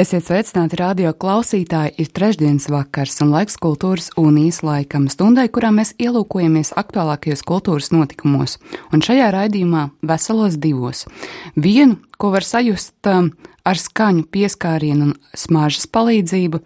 Esiet 0.00 0.24
sveicināti 0.24 0.78
radio 0.80 1.10
klausītāji, 1.12 1.90
ir 2.00 2.08
trešdienas 2.16 2.70
vakars 2.72 3.18
un 3.20 3.34
laiks 3.34 3.58
kultūras 3.60 4.06
unijas 4.16 4.62
laikam, 4.64 5.10
stundai, 5.12 5.44
kurā 5.52 5.68
mēs 5.76 5.90
ielūkojamies 6.00 6.70
aktuālākajos 6.80 7.42
kultūras 7.44 7.90
notikumos, 7.92 8.56
un 8.94 9.04
šajā 9.04 9.26
raidījumā 9.34 9.82
veselos 10.08 10.56
divos. 10.62 11.04
Vienu, 11.52 11.98
ko 12.16 12.30
var 12.32 12.46
sajust 12.48 13.10
um, 13.12 13.28
ar 13.66 13.82
skaņu 13.82 14.24
pieskārienu 14.32 15.10
un 15.10 15.14
smāžas 15.36 15.84
palīdzību, 15.92 16.62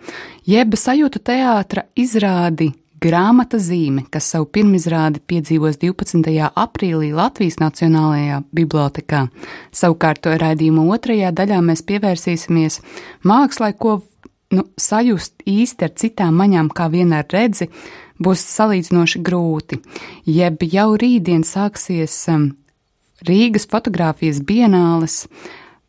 jeb 0.47 0.79
sajūtu 0.79 1.25
teātra 1.27 1.89
izrādi 1.99 2.71
grāmata 3.05 3.59
zīme, 3.61 4.07
kas 4.11 4.31
savu 4.33 4.47
pirmizrādi 4.55 5.21
piedzīvos 5.29 5.77
12. 5.83 6.33
aprīlī 6.49 7.11
Latvijas 7.15 7.59
Nacionālajā 7.61 8.41
bibliotekā. 8.55 9.27
Savukārt 9.75 10.23
to 10.25 10.33
raidījuma 10.41 10.87
otrajā 10.95 11.33
daļā 11.37 11.61
mēs 11.67 11.85
pievērsīsimies 11.89 12.81
mākslai, 13.29 13.75
ko 13.77 13.99
nu, 14.55 14.65
sajust 14.81 15.45
īsti 15.49 15.89
ar 15.89 15.93
citām 16.01 16.39
maņām, 16.41 16.71
kā 16.73 16.89
vien 16.93 17.13
ar 17.17 17.29
redzi, 17.33 17.69
būs 18.23 18.45
salīdzinoši 18.55 19.21
grūti. 19.27 19.81
Jeb 20.31 20.65
jau 20.73 20.89
rītdien 21.01 21.45
sāksies 21.45 22.17
um, 22.33 22.49
Rīgas 23.25 23.69
fotografijas 23.71 24.41
bienāles, 24.45 25.25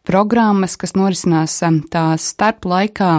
programmas, 0.07 0.75
kas 0.79 0.95
norisinās 0.99 1.55
um, 1.67 1.79
tās 1.91 2.27
starp 2.35 2.67
laikā 2.67 3.15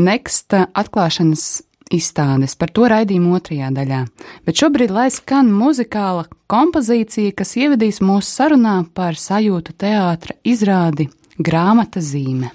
Next 0.00 0.56
atklāšanas 0.56 1.46
izstādes, 1.94 2.56
par 2.58 2.72
to 2.74 2.88
raidījumu 2.90 3.36
otrajā 3.38 3.70
daļā. 3.74 4.00
Bet 4.46 4.60
šobrīd 4.60 4.94
lai 4.94 5.08
skan 5.14 5.52
muzikāla 5.54 6.26
kompozīcija, 6.50 7.36
kas 7.38 7.56
ievedīs 7.60 8.02
mūsu 8.04 8.28
sarunā 8.30 8.80
par 8.94 9.18
sajūtu 9.20 9.76
teātra 9.80 10.36
izrādi 10.44 11.08
grāmata 11.38 12.02
zīme. 12.04 12.52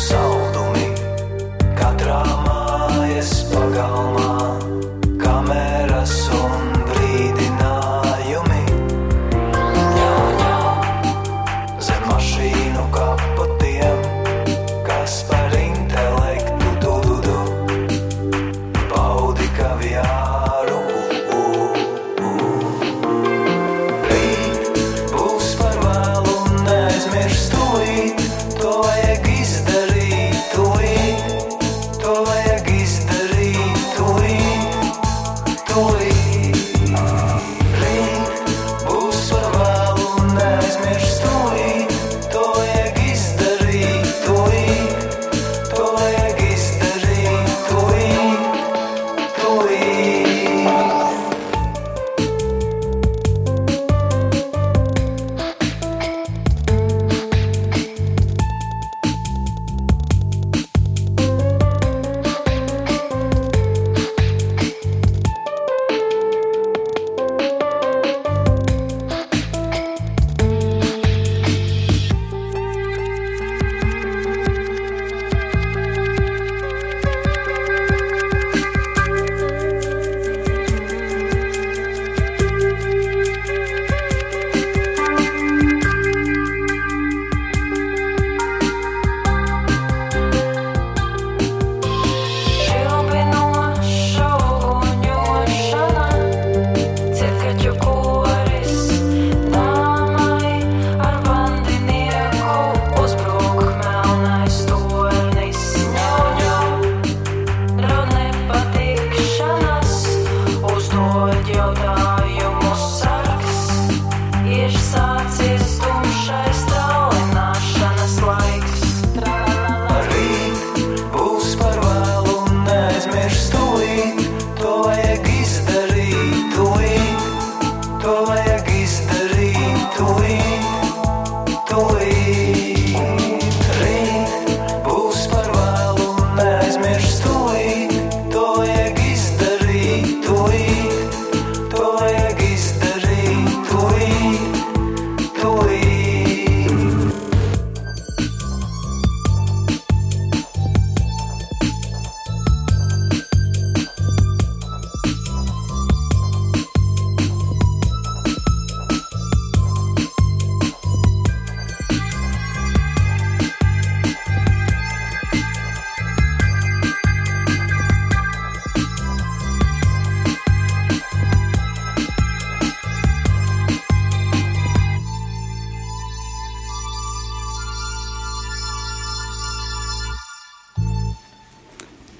soul. 0.00 0.39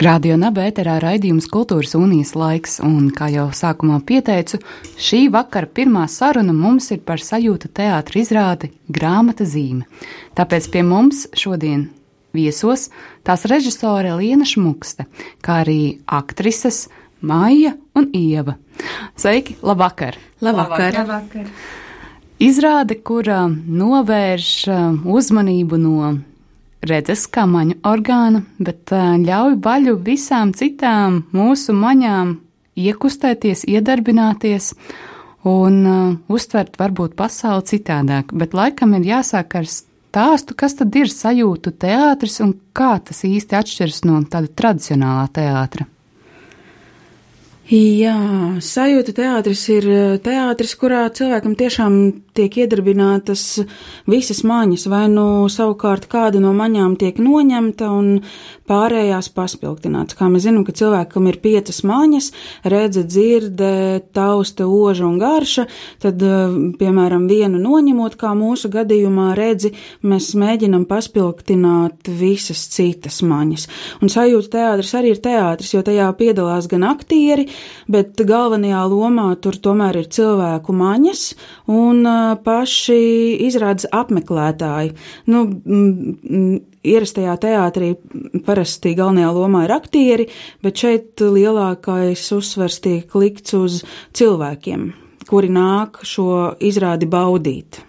Radio 0.00 0.32
Nabērā 0.40 0.94
raidījums 1.02 1.44
Kultūras 1.52 1.90
unijas 1.98 2.30
laiks, 2.32 2.78
un, 2.80 3.10
kā 3.12 3.26
jau 3.28 3.50
sākumā 3.52 3.98
pieteicu, 4.08 4.56
šī 4.96 5.26
vakara 5.28 5.68
pirmā 5.68 6.06
saruna 6.08 6.54
mums 6.56 6.86
ir 6.94 7.02
par 7.04 7.20
sajūta 7.20 7.68
teātra 7.76 8.22
izrādi 8.22 8.70
Grāmata 8.88 9.44
zīme. 9.44 9.84
Tāpēc 10.38 10.70
pie 10.72 10.84
mums 10.88 11.26
šodien 11.36 11.90
viesos 12.32 12.86
tās 13.28 13.44
režisore 13.52 14.14
Liena 14.16 14.48
Šmukste, 14.48 15.04
kā 15.44 15.58
arī 15.66 16.00
aktrises 16.08 16.86
Maija 17.20 17.74
un 17.92 18.08
Ieva. 18.16 18.56
Sveiki, 19.20 19.58
labvakar! 19.60 20.16
Labvakar! 20.40 20.96
labvakar. 20.96 21.52
Izrāde, 22.40 22.96
kura 23.04 23.44
novērš 23.52 24.50
uzmanību 25.04 25.84
no 25.84 26.14
redzes 26.86 27.26
kā 27.30 27.46
maņu 27.48 27.78
orgāna, 27.86 28.44
bet 28.58 28.92
ļauj 28.92 29.58
vaļu 29.64 29.96
visām 30.04 30.54
citām 30.56 31.24
mūsu 31.36 31.74
maņām 31.76 32.38
iekustēties, 32.80 33.66
iedarbināties 33.68 34.72
un 35.48 35.78
uztvert 36.28 36.76
varbūt 36.80 37.16
pasauli 37.18 37.68
citādāk. 37.74 38.32
Bet 38.32 38.56
laikam 38.56 38.94
ir 38.96 39.08
jāsāk 39.12 39.56
ar 39.60 39.68
stāstu, 39.68 40.56
kas 40.56 40.76
tad 40.80 40.96
ir 40.96 41.12
sajūtu 41.12 41.72
teātris 41.80 42.40
un 42.44 42.56
kā 42.76 42.96
tas 43.04 43.24
īsti 43.28 43.58
atšķiras 43.60 44.04
no 44.08 44.20
tāda 44.30 44.52
tradicionālā 44.52 45.28
teātra. 45.36 45.88
Jā, 47.70 48.16
sajūta 48.66 49.12
teātris 49.14 49.60
ir 49.70 49.84
teātris, 50.24 50.72
kurā 50.74 51.04
cilvēkam 51.14 51.52
tiešām 51.54 51.98
tiek 52.34 52.56
iedarbinātas 52.64 53.44
visas 54.10 54.40
maņas, 54.42 54.88
vai 54.90 55.04
nu 55.12 55.46
savukārt 55.46 56.08
kāda 56.10 56.40
no 56.42 56.50
maņām 56.56 56.96
tiek 56.98 57.20
noņemta 57.22 57.92
un 57.94 58.08
pārējās 58.70 59.30
paspilgtināts. 59.34 60.16
Kā 60.18 60.26
mēs 60.30 60.48
zinām, 60.48 60.64
ka 60.66 60.74
cilvēkam 60.74 61.28
ir 61.30 61.38
piecas 61.42 61.82
maņas- 61.86 62.32
redze, 62.74 63.04
dzirde, 63.06 64.02
tausta, 64.14 64.66
oža 64.66 65.06
un 65.06 65.18
garša, 65.18 65.66
tad, 66.00 66.22
eh, 66.22 66.50
piemēram, 66.74 67.28
vienu 67.28 67.58
noņemot, 67.62 68.16
kā 68.16 68.34
mūsu 68.34 68.70
gadījumā 68.70 69.36
redzi, 69.36 69.72
mēs 70.02 70.34
mēģinam 70.34 70.86
paspilgtināt 70.86 72.02
visas 72.06 72.66
citas 72.68 73.22
maņas. 73.22 73.68
Un 74.02 74.08
sajūta 74.08 74.48
teātris 74.58 74.94
arī 74.94 75.10
ir 75.10 75.20
teātris, 75.22 75.72
jo 75.74 75.82
tajā 75.82 76.12
piedalās 76.16 76.68
gan 76.68 76.82
aktieri, 76.82 77.48
bet 77.90 78.20
galvenajā 78.26 78.82
lomā 78.90 79.28
tur 79.42 79.58
tomēr 79.60 80.00
ir 80.02 80.08
cilvēku 80.12 80.74
maņas 80.76 81.24
un 81.70 82.02
paši 82.44 83.00
izrādes 83.48 83.88
apmeklētāji. 83.92 84.94
Nu, 85.30 85.44
ierastajā 86.86 87.36
teātrī 87.40 87.92
parasti 88.46 88.94
galvenajā 88.98 89.30
lomā 89.36 89.64
ir 89.66 89.74
aktieri, 89.76 90.28
bet 90.64 90.80
šeit 90.80 91.20
lielākais 91.20 92.24
uzsvers 92.36 92.80
tiek 92.84 93.14
likts 93.14 93.56
uz 93.56 93.80
cilvēkiem, 94.16 94.90
kuri 95.28 95.52
nāk 95.52 96.02
šo 96.06 96.54
izrādi 96.58 97.08
baudīt. 97.10 97.82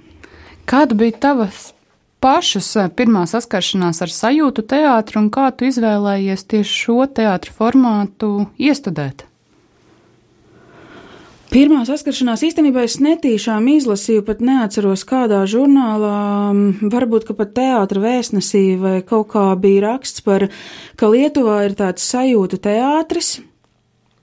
Kāda 0.69 0.95
bija 0.95 1.17
tavas 1.19 1.71
pašas 2.21 2.69
pirmā 2.95 3.25
saskaršanās 3.29 4.03
ar 4.05 4.13
sajūtu 4.13 4.63
teātru 4.73 5.23
un 5.23 5.31
kā 5.33 5.49
tu 5.55 5.67
izvēlējies 5.71 6.45
tieši 6.53 6.79
šo 6.85 7.01
teātru 7.09 7.55
formātu 7.57 8.31
iestudēt? 8.61 9.25
Pirmā 11.51 11.81
saskaršanās 11.83 12.45
īstenībā 12.47 12.85
es 12.87 12.93
netīšām 13.03 13.65
izlasīju, 13.73 14.21
pat 14.23 14.39
neatceros 14.39 15.01
kādā 15.03 15.41
žurnālā, 15.51 16.13
varbūt, 16.93 17.25
pat 17.35 17.51
teātra 17.57 17.99
vēstnesī 18.05 18.61
vai 18.79 18.93
kaut 19.03 19.33
kā 19.33 19.49
bija 19.59 19.81
raksts 19.89 20.23
par, 20.23 20.45
ka 20.95 21.09
Lietuvā 21.11 21.57
ir 21.67 21.75
tāds 21.75 22.07
sajūta 22.07 22.61
teātris, 22.69 23.33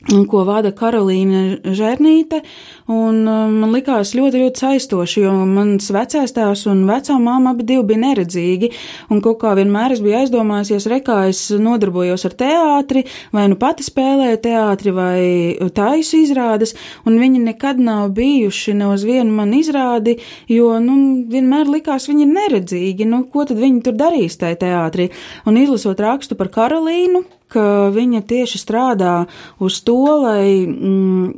ko 0.07 0.45
vada 0.47 0.71
Karolīna 0.71 1.59
Žernīte, 1.75 2.39
un 2.87 3.25
um, 3.27 3.55
man 3.59 3.73
likās 3.75 4.13
ļoti, 4.15 4.45
ļoti 4.45 4.63
saistoši, 4.63 5.25
jo 5.25 5.33
mans 5.49 5.89
vecais 5.91 6.35
tēvs 6.37 6.63
un 6.71 6.85
vecā 6.87 7.17
māma 7.19 7.51
abi 7.51 7.67
divi 7.67 7.83
bija 7.91 8.03
neredzīgi, 8.05 8.71
un 9.11 9.19
kaut 9.25 9.41
kā 9.43 9.57
vienmēr 9.59 9.97
es 9.97 10.03
biju 10.05 10.21
aizdomājusies, 10.21 10.87
rekā 10.93 11.17
es 11.33 11.41
nodarbojos 11.51 12.25
ar 12.29 12.37
teātri, 12.39 13.03
vai 13.35 13.49
nu 13.51 13.59
pati 13.59 13.87
spēlēju 13.87 14.39
teātri, 14.45 14.93
vai 14.95 15.23
taisu 15.75 16.23
izrādes, 16.23 16.77
un 17.03 17.19
viņi 17.19 17.43
nekad 17.49 17.83
nav 17.83 18.13
bijuši 18.15 18.77
ne 18.79 18.93
uz 18.93 19.03
vienu 19.09 19.35
man 19.35 19.51
izrādi, 19.59 20.21
jo, 20.53 20.77
nu, 20.79 21.27
vienmēr 21.33 21.75
likās 21.75 22.07
viņi 22.07 22.23
ir 22.23 22.31
neredzīgi, 22.37 23.09
nu, 23.11 23.25
ko 23.33 23.49
tad 23.51 23.59
viņi 23.59 23.83
tur 23.89 23.99
darīs 23.99 24.39
tajā 24.39 24.63
teātrī, 24.63 25.11
un 25.43 25.59
izlasot 25.59 25.99
rakstu 26.07 26.39
par 26.39 26.53
Karolīnu, 26.55 27.25
ka 27.27 27.38
viņa 27.55 28.25
tieši 28.29 28.61
strādā 28.61 29.15
uz 29.65 29.81
to, 29.87 30.01
lai 30.25 30.67
mm, 30.67 31.31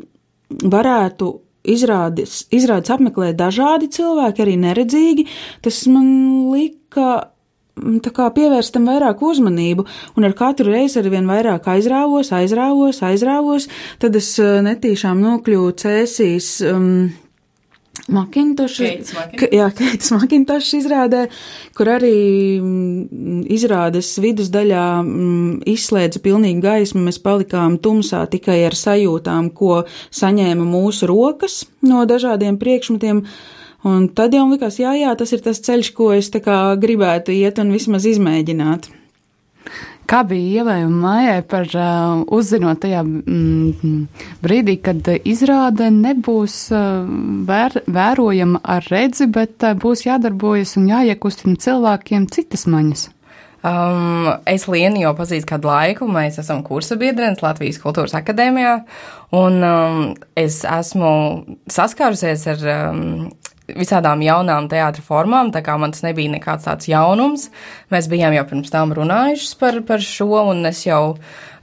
varētu 0.73 1.31
izrādes, 1.71 2.45
izrādes 2.53 2.93
apmeklēt 2.93 3.39
dažādi 3.39 3.91
cilvēki, 3.93 4.45
arī 4.45 4.57
neredzīgi. 4.61 5.27
Tas 5.65 5.83
man 5.93 6.09
lika 6.53 7.09
mm, 7.77 8.01
tā 8.05 8.13
kā 8.17 8.29
pievērst 8.35 8.75
tam 8.75 8.89
vairāk 8.91 9.23
uzmanību, 9.23 9.87
un 10.17 10.29
ar 10.29 10.37
katru 10.39 10.73
reizi 10.73 11.01
ar 11.01 11.11
vien 11.13 11.29
vairāk 11.31 11.69
aizrāvos, 11.75 12.33
aizrāvos, 12.37 13.03
aizrāvos, 13.07 13.69
tad 14.03 14.17
es 14.19 14.33
eh, 14.43 14.61
netīšām 14.67 15.21
nokļuvu 15.25 15.75
cēsīs. 15.85 16.55
Um, 16.71 17.11
Makintošs. 18.11 19.13
Jā, 19.55 19.69
Keitas 19.77 20.11
Makintošs 20.15 20.73
izrādē, 20.81 21.25
kur 21.77 21.91
arī 21.95 22.15
mm, 22.59 23.45
izrādes 23.53 24.11
vidusdaļā 24.23 24.85
mm, 25.05 25.63
izslēdza 25.71 26.23
pilnīgi 26.25 26.65
gaismu. 26.65 27.05
Mēs 27.07 27.21
palikām 27.23 27.79
tumsā 27.83 28.25
tikai 28.33 28.61
ar 28.69 28.77
sajūtām, 28.79 29.53
ko 29.57 29.85
saņēma 30.11 30.67
mūsu 30.67 31.09
rokas 31.11 31.63
no 31.87 32.05
dažādiem 32.09 32.61
priekšmetiem. 32.61 33.25
Un 33.91 34.09
tad 34.13 34.35
jau 34.37 34.45
likās, 34.51 34.77
jā, 34.83 34.93
jā, 34.99 35.15
tas 35.17 35.31
ir 35.33 35.41
tas 35.45 35.63
ceļš, 35.65 35.95
ko 35.97 36.11
es 36.13 36.29
tā 36.33 36.43
kā 36.45 36.63
gribētu 36.81 37.33
iet 37.33 37.63
un 37.63 37.73
vismaz 37.73 38.05
izmēģināt. 38.11 38.91
Kā 40.11 40.25
bija 40.27 40.63
Ievai 40.65 40.81
un 40.83 40.97
Mājai 40.99 41.39
par 41.47 41.69
uh, 41.71 42.25
uzzinot 42.35 42.81
tajā 42.83 43.05
mm, 43.07 44.01
brīdī, 44.43 44.75
kad 44.83 45.07
izrāde 45.23 45.87
nebūs 45.95 46.57
uh, 46.75 47.05
vēr, 47.47 47.79
vērojama 47.87 48.59
ar 48.75 48.91
redzi, 48.91 49.29
bet 49.31 49.63
uh, 49.63 49.77
būs 49.79 50.03
jādarbojas 50.09 50.75
un 50.81 50.91
jāiekustina 50.91 51.55
cilvēkiem 51.63 52.27
citas 52.35 52.67
maņas? 52.67 53.07
Um, 53.61 54.27
es 54.49 54.65
Lienu 54.73 55.03
jau 55.03 55.13
pazīstu 55.15 55.53
kādu 55.53 55.69
laiku, 55.69 56.07
mēs 56.11 56.41
esam 56.41 56.65
kursa 56.67 56.97
biedrenes 56.99 57.43
Latvijas 57.45 57.79
Kultūras 57.79 58.17
akadēmijā, 58.17 58.79
un 59.37 59.59
um, 59.63 59.99
es 60.35 60.63
esmu 60.65 61.11
saskārusies 61.71 62.47
ar 62.51 62.65
um, 62.75 63.05
visādām 63.79 64.23
jaunām 64.25 64.69
teātra 64.71 65.05
formām, 65.05 65.53
tā 65.55 65.63
kā 65.67 65.77
man 65.81 65.95
tas 65.95 66.05
nebija 66.07 66.33
nekāds 66.33 66.67
tāds 66.69 66.89
jaunums. 66.91 67.49
Mēs 67.93 68.09
bijām 68.11 68.35
jau 68.37 68.45
pirms 68.51 68.73
tam 68.73 68.95
runājuši 68.97 69.57
par, 69.61 69.81
par 69.89 70.05
šo, 70.05 70.31
un 70.53 70.65
es 70.71 70.85
jau 70.87 71.17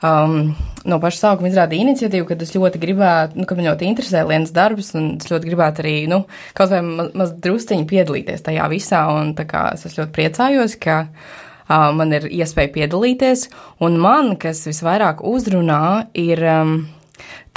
um, 0.04 0.54
no 0.88 1.00
paša 1.04 1.22
sākuma 1.24 1.52
izrādīju 1.52 1.88
iniciatīvu, 1.88 2.28
kad 2.30 2.44
es 2.44 2.54
ļoti 2.56 2.82
gribētu, 2.82 3.40
nu, 3.40 3.48
ka 3.50 3.58
man 3.58 3.70
ļoti 3.70 3.90
interesē 3.90 4.24
Lienas 4.28 4.54
darbs, 4.56 4.94
un 4.98 5.16
es 5.18 5.32
ļoti 5.32 5.52
gribētu 5.52 5.84
arī, 5.84 5.98
nu, 6.12 6.24
kaut 6.58 6.74
vai 6.74 6.84
maz, 6.86 7.12
maz 7.18 7.36
drusciņi 7.44 7.88
piedalīties 7.90 8.46
tajā 8.48 8.70
visā, 8.72 9.04
un 9.18 9.34
tā 9.38 9.48
kā 9.50 9.68
es 9.76 9.98
ļoti 9.98 10.14
priecājos, 10.16 10.78
ka 10.84 11.00
uh, 11.08 11.90
man 11.98 12.16
ir 12.18 12.30
iespēja 12.30 12.74
piedalīties, 12.78 13.48
un 13.84 14.00
man, 14.02 14.36
kas 14.42 14.66
visvairāk 14.70 15.24
uzrunā, 15.28 16.08
ir 16.18 16.44
um, 16.46 16.78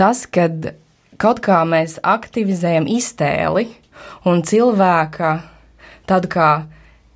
tas, 0.00 0.26
kad 0.30 0.72
kaut 1.20 1.42
kā 1.44 1.60
mēs 1.68 1.98
aktivizējam 2.06 2.88
iztēli, 2.88 3.68
un 4.28 4.42
cilvēka 4.46 5.34
tādu 6.08 6.30
kā 6.32 6.50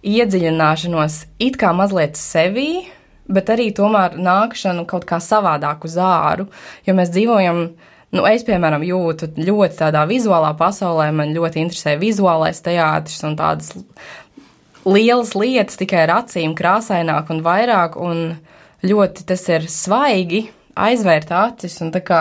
iedziļināšanos 0.05 1.19
it 1.43 1.57
kā 1.61 1.73
mazliet 1.77 2.19
sevī, 2.21 2.85
bet 3.31 3.51
arī 3.53 3.71
tomēr 3.75 4.19
nākšanu 4.21 4.85
kaut 4.89 5.07
kā 5.09 5.21
savādāk 5.23 5.87
uz 5.89 5.97
āru, 6.01 6.49
jo 6.85 6.97
mēs 6.97 7.13
dzīvojam. 7.15 7.67
Nu, 8.15 8.23
es, 8.31 8.45
piemēram, 8.47 8.85
jūtu 8.87 9.33
ļoti 9.35 9.81
tādā 9.81 10.05
vizuālā 10.07 10.53
pasaulē, 10.55 11.09
man 11.11 11.33
ļoti 11.35 11.65
interesē 11.65 11.97
vizuālais 11.99 12.61
teātris 12.63 13.25
un 13.27 13.35
tādas 13.35 13.73
lielas 14.87 15.33
lietas 15.35 15.81
tikai 15.81 16.05
ar 16.05 16.21
acīm, 16.21 16.55
krāsaināk 16.55 17.33
un 17.35 17.43
vairāk, 17.43 17.97
un 17.99 18.37
ļoti 18.87 19.27
tas 19.27 19.43
ir 19.51 19.67
svaigi 19.73 20.45
aizvērt 20.79 21.33
acis 21.35 21.81
un 21.83 21.91
tā 21.95 22.05
kā 22.05 22.21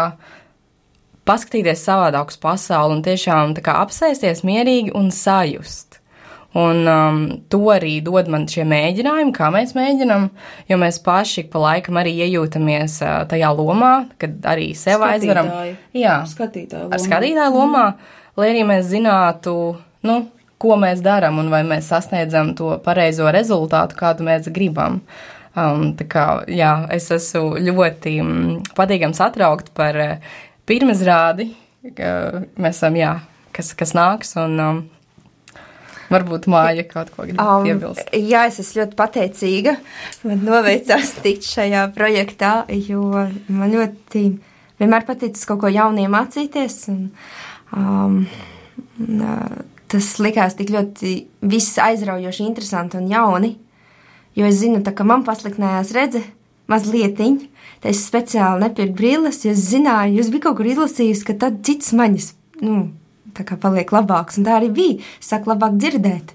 paskatīties 1.27 1.83
savādāk 1.87 2.33
uz 2.33 2.39
pasauli 2.41 2.97
un 2.97 3.03
tiešām 3.05 3.55
kā, 3.63 3.79
apsēsties 3.85 4.43
mierīgi 4.47 4.93
un 4.97 5.11
sajust. 5.13 5.99
Un 6.53 6.85
um, 6.85 7.21
to 7.49 7.63
arī 7.73 7.95
dod 8.05 8.27
man 8.29 8.43
šie 8.49 8.61
mēģinājumi, 8.69 9.31
kā 9.33 9.47
mēs 9.53 9.71
mēģinām, 9.73 10.27
jo 10.69 10.77
mēs 10.77 10.99
paši 11.01 11.47
pa 11.49 11.63
laikam 11.63 11.97
arī 11.97 12.13
iejūtamies 12.27 12.99
uh, 13.01 13.15
tajā 13.29 13.49
lomā, 13.57 13.93
kad 14.21 14.37
arī 14.51 14.69
sev 14.77 15.01
aizveram. 15.07 15.49
Jā, 15.97 16.19
skatītāju 16.29 16.85
lomā. 16.85 16.93
Ar 16.93 17.01
skatītāju 17.01 17.57
lomā, 17.57 17.87
lai 18.37 18.51
arī 18.51 18.61
mēs 18.69 18.85
zinātu, 18.91 19.55
nu, 20.05 20.19
ko 20.61 20.77
mēs 20.79 21.01
darām 21.03 21.41
un 21.41 21.49
vai 21.49 21.63
mēs 21.65 21.89
sasniedzam 21.89 22.53
to 22.59 22.75
pareizo 22.85 23.33
rezultātu, 23.33 23.97
kādu 23.97 24.29
mēs 24.29 24.53
gribam. 24.53 25.01
Um, 25.57 25.91
tā 25.97 26.05
kā, 26.09 26.27
jā, 26.49 26.75
es 26.93 27.09
esmu 27.13 27.57
ļoti 27.65 28.17
um, 28.21 28.33
patīkams 28.77 29.25
atraukt 29.25 29.73
par 29.77 29.97
uh, 30.01 30.37
pirmizrādi, 30.69 31.51
ka 31.97 32.09
mēs 32.55 32.79
esam, 32.79 32.97
jā, 32.99 33.13
kas, 33.55 33.73
kas 33.77 33.95
nāks, 33.97 34.35
un 34.41 34.59
um, 34.63 34.83
Varbūt 36.13 36.47
māja 36.51 36.83
kaut 36.85 37.09
ko 37.13 37.25
grib 37.25 37.39
um, 37.41 37.63
piebilst. 37.65 38.09
Jā, 38.13 38.45
es 38.49 38.59
esmu 38.61 38.83
ļoti 38.83 38.97
pateicīga. 38.99 39.75
Man 40.27 40.43
noveicās 40.45 41.15
tikt 41.23 41.47
šajā 41.47 41.87
projektā, 41.95 42.53
jo 42.89 43.07
man 43.47 43.73
ļoti 43.73 44.25
vienmēr 44.81 45.07
paticis 45.07 45.47
kaut 45.49 45.63
ko 45.63 45.71
jaunu 45.73 46.03
iemācīties. 46.03 46.77
Un, 46.93 47.07
um, 47.73 48.19
tas 49.93 50.11
likās 50.21 50.57
tik 50.59 50.73
ļoti 50.73 51.15
viss 51.49 51.79
aizraujoši, 51.81 52.45
interesanti 52.45 52.99
un 52.99 53.09
jauni. 53.09 53.55
Jo 54.37 54.49
es 54.49 54.59
zinu, 54.61 54.81
ka 54.83 55.05
man 55.05 55.25
pasliktinājās 55.25 55.93
redze 55.95 56.23
mazliet. 56.69 57.19
Es 57.83 58.05
speciāli 58.07 58.63
nepirku 58.63 58.95
brīles, 59.01 59.41
jo 59.43 59.51
es 59.51 59.63
zināju, 59.67 60.19
jūs 60.19 60.29
bijat 60.31 60.45
kaut 60.47 60.59
kur 60.59 60.69
izlasījusi, 60.71 61.25
ka 61.27 61.37
tad 61.45 61.59
cits 61.67 61.91
maņas. 61.97 62.29
Nu, 62.63 62.85
tā 63.35 63.45
kā 63.47 63.57
paliek 63.59 63.89
labāks, 63.93 64.37
un 64.39 64.47
tā 64.47 64.57
arī 64.59 64.69
bija. 64.73 64.99
Sāk 65.23 65.47
labāk 65.49 65.75
dzirdēt. 65.81 66.31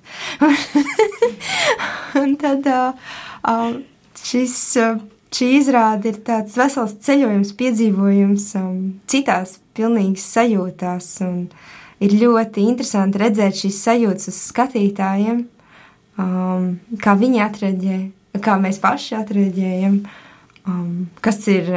un 2.23 2.35
tad 2.41 2.69
uh, 2.69 3.79
šis, 4.29 4.59
uh, 4.83 5.01
šī 5.35 5.51
izrāde 5.61 6.13
ir 6.13 6.21
tāds 6.27 6.59
vesels 6.59 6.99
ceļojums, 7.07 7.55
piedzīvojums 7.59 8.51
um, 8.61 8.79
citās 9.11 9.59
pilnīgi 9.79 10.21
sajūtās, 10.23 11.11
un 11.27 11.47
ir 12.05 12.17
ļoti 12.19 12.67
interesanti 12.69 13.23
redzēt 13.23 13.63
šīs 13.63 13.83
sajūtas 13.89 14.31
uz 14.33 14.45
skatītājiem, 14.51 15.45
um, 16.19 16.71
kā 17.03 17.15
viņi 17.19 17.45
atreģē, 17.47 17.99
kā 18.45 18.57
mēs 18.61 18.81
paši 18.83 19.17
atreģējam, 19.19 20.01
um, 20.69 21.09
kas 21.25 21.41
ir, 21.51 21.71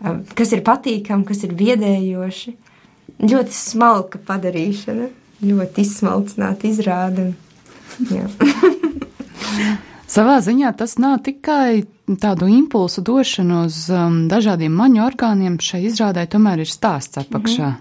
um, 0.00 0.22
kas 0.38 0.54
ir 0.54 0.62
patīkam, 0.66 1.26
kas 1.28 1.42
ir 1.46 1.54
biedējoši 1.58 2.54
ļoti 3.22 3.54
smalka 3.54 4.18
padarīšana, 4.26 5.08
ļoti 5.42 5.84
izsmalcināta 5.84 6.68
izrāde. 6.70 7.32
Savā 10.12 10.40
ziņā 10.44 10.74
tas 10.76 10.98
nav 11.00 11.22
tikai 11.24 11.84
tādu 12.20 12.48
impulsu 12.52 13.00
došanu 13.04 13.62
uz 13.66 13.86
um, 13.92 14.26
dažādiem 14.28 14.74
maņu 14.76 15.00
orgāniem, 15.06 15.56
šai 15.62 15.86
izrādē 15.88 16.26
tomēr 16.28 16.64
ir 16.64 16.68
stāsts 16.68 17.20
apakšā. 17.22 17.68
Mm. 17.72 17.80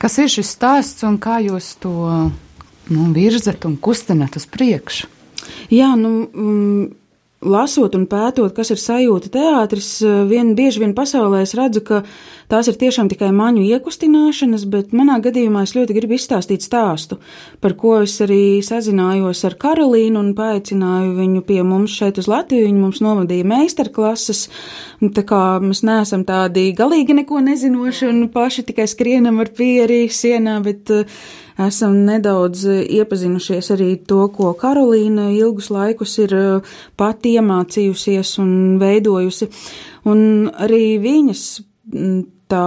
Kas 0.00 0.16
ir 0.22 0.30
šis 0.32 0.54
stāsts 0.56 1.04
un 1.04 1.18
kā 1.20 1.42
jūs 1.44 1.74
to 1.82 1.92
nu, 2.88 3.10
virzat 3.12 3.66
un 3.68 3.76
kustinat 3.76 4.38
uz 4.40 4.46
priekšu? 4.48 5.10
Jā, 5.72 5.92
nu, 6.00 6.24
mm, 6.24 6.99
lasot 7.40 7.94
un 7.96 8.06
pētot, 8.10 8.52
kas 8.56 8.72
ir 8.74 8.80
sajūta 8.80 9.32
teātris, 9.32 9.90
vien, 10.28 10.54
bieži 10.58 10.82
vien 10.82 10.94
pasaulē 10.96 11.44
es 11.46 11.54
redzu, 11.56 11.82
ka 11.84 12.02
tās 12.50 12.68
ir 12.70 12.78
tiešām 12.80 13.08
tikai 13.12 13.30
maņu 13.36 13.62
iekustināšanas, 13.76 14.66
bet 14.70 14.94
manā 14.96 15.20
gadījumā 15.22 15.64
es 15.66 15.74
ļoti 15.76 15.96
gribu 15.96 16.16
izstāstīt 16.18 16.64
stāstu, 16.66 17.20
par 17.62 17.76
ko 17.80 17.96
es 18.04 18.16
arī 18.24 18.60
sazinājos 18.66 19.44
ar 19.48 19.56
Karolīnu 19.60 20.20
un 20.20 20.32
paaicināju 20.38 21.16
viņu 21.18 21.44
pie 21.48 21.60
mums 21.66 21.94
šeit 21.96 22.20
uz 22.20 22.30
Latviju. 22.30 22.68
Viņa 22.68 22.82
mums 22.82 23.02
novadīja 23.04 23.46
meistarklases, 23.48 24.46
tā 25.16 25.26
kā 25.26 25.44
mēs 25.64 25.84
neesam 25.86 26.26
tādi 26.28 26.70
galīgi 26.76 27.16
neko 27.22 27.40
nezinoši 27.46 28.10
un 28.10 28.26
paši 28.34 28.66
tikai 28.70 28.88
skrienam 28.90 29.40
ar 29.42 29.54
pieri 29.56 30.02
sienā, 30.12 30.58
bet 30.64 30.92
uh, 30.94 31.22
esam 31.66 31.96
nedaudz 32.06 32.64
iepazinušies 32.66 33.70
arī 33.74 33.90
to, 34.08 34.22
ko 34.34 34.52
Karolīna 34.58 35.30
ilgus 35.34 35.70
laikus 35.72 36.16
ir 36.24 36.34
e, 36.36 36.44
pati 36.98 37.34
iemācījusies 37.38 38.36
un 38.42 38.52
veidojusi. 38.80 39.50
Un 40.10 40.22
arī 40.50 40.84
viņas 41.02 41.44
tā 42.50 42.66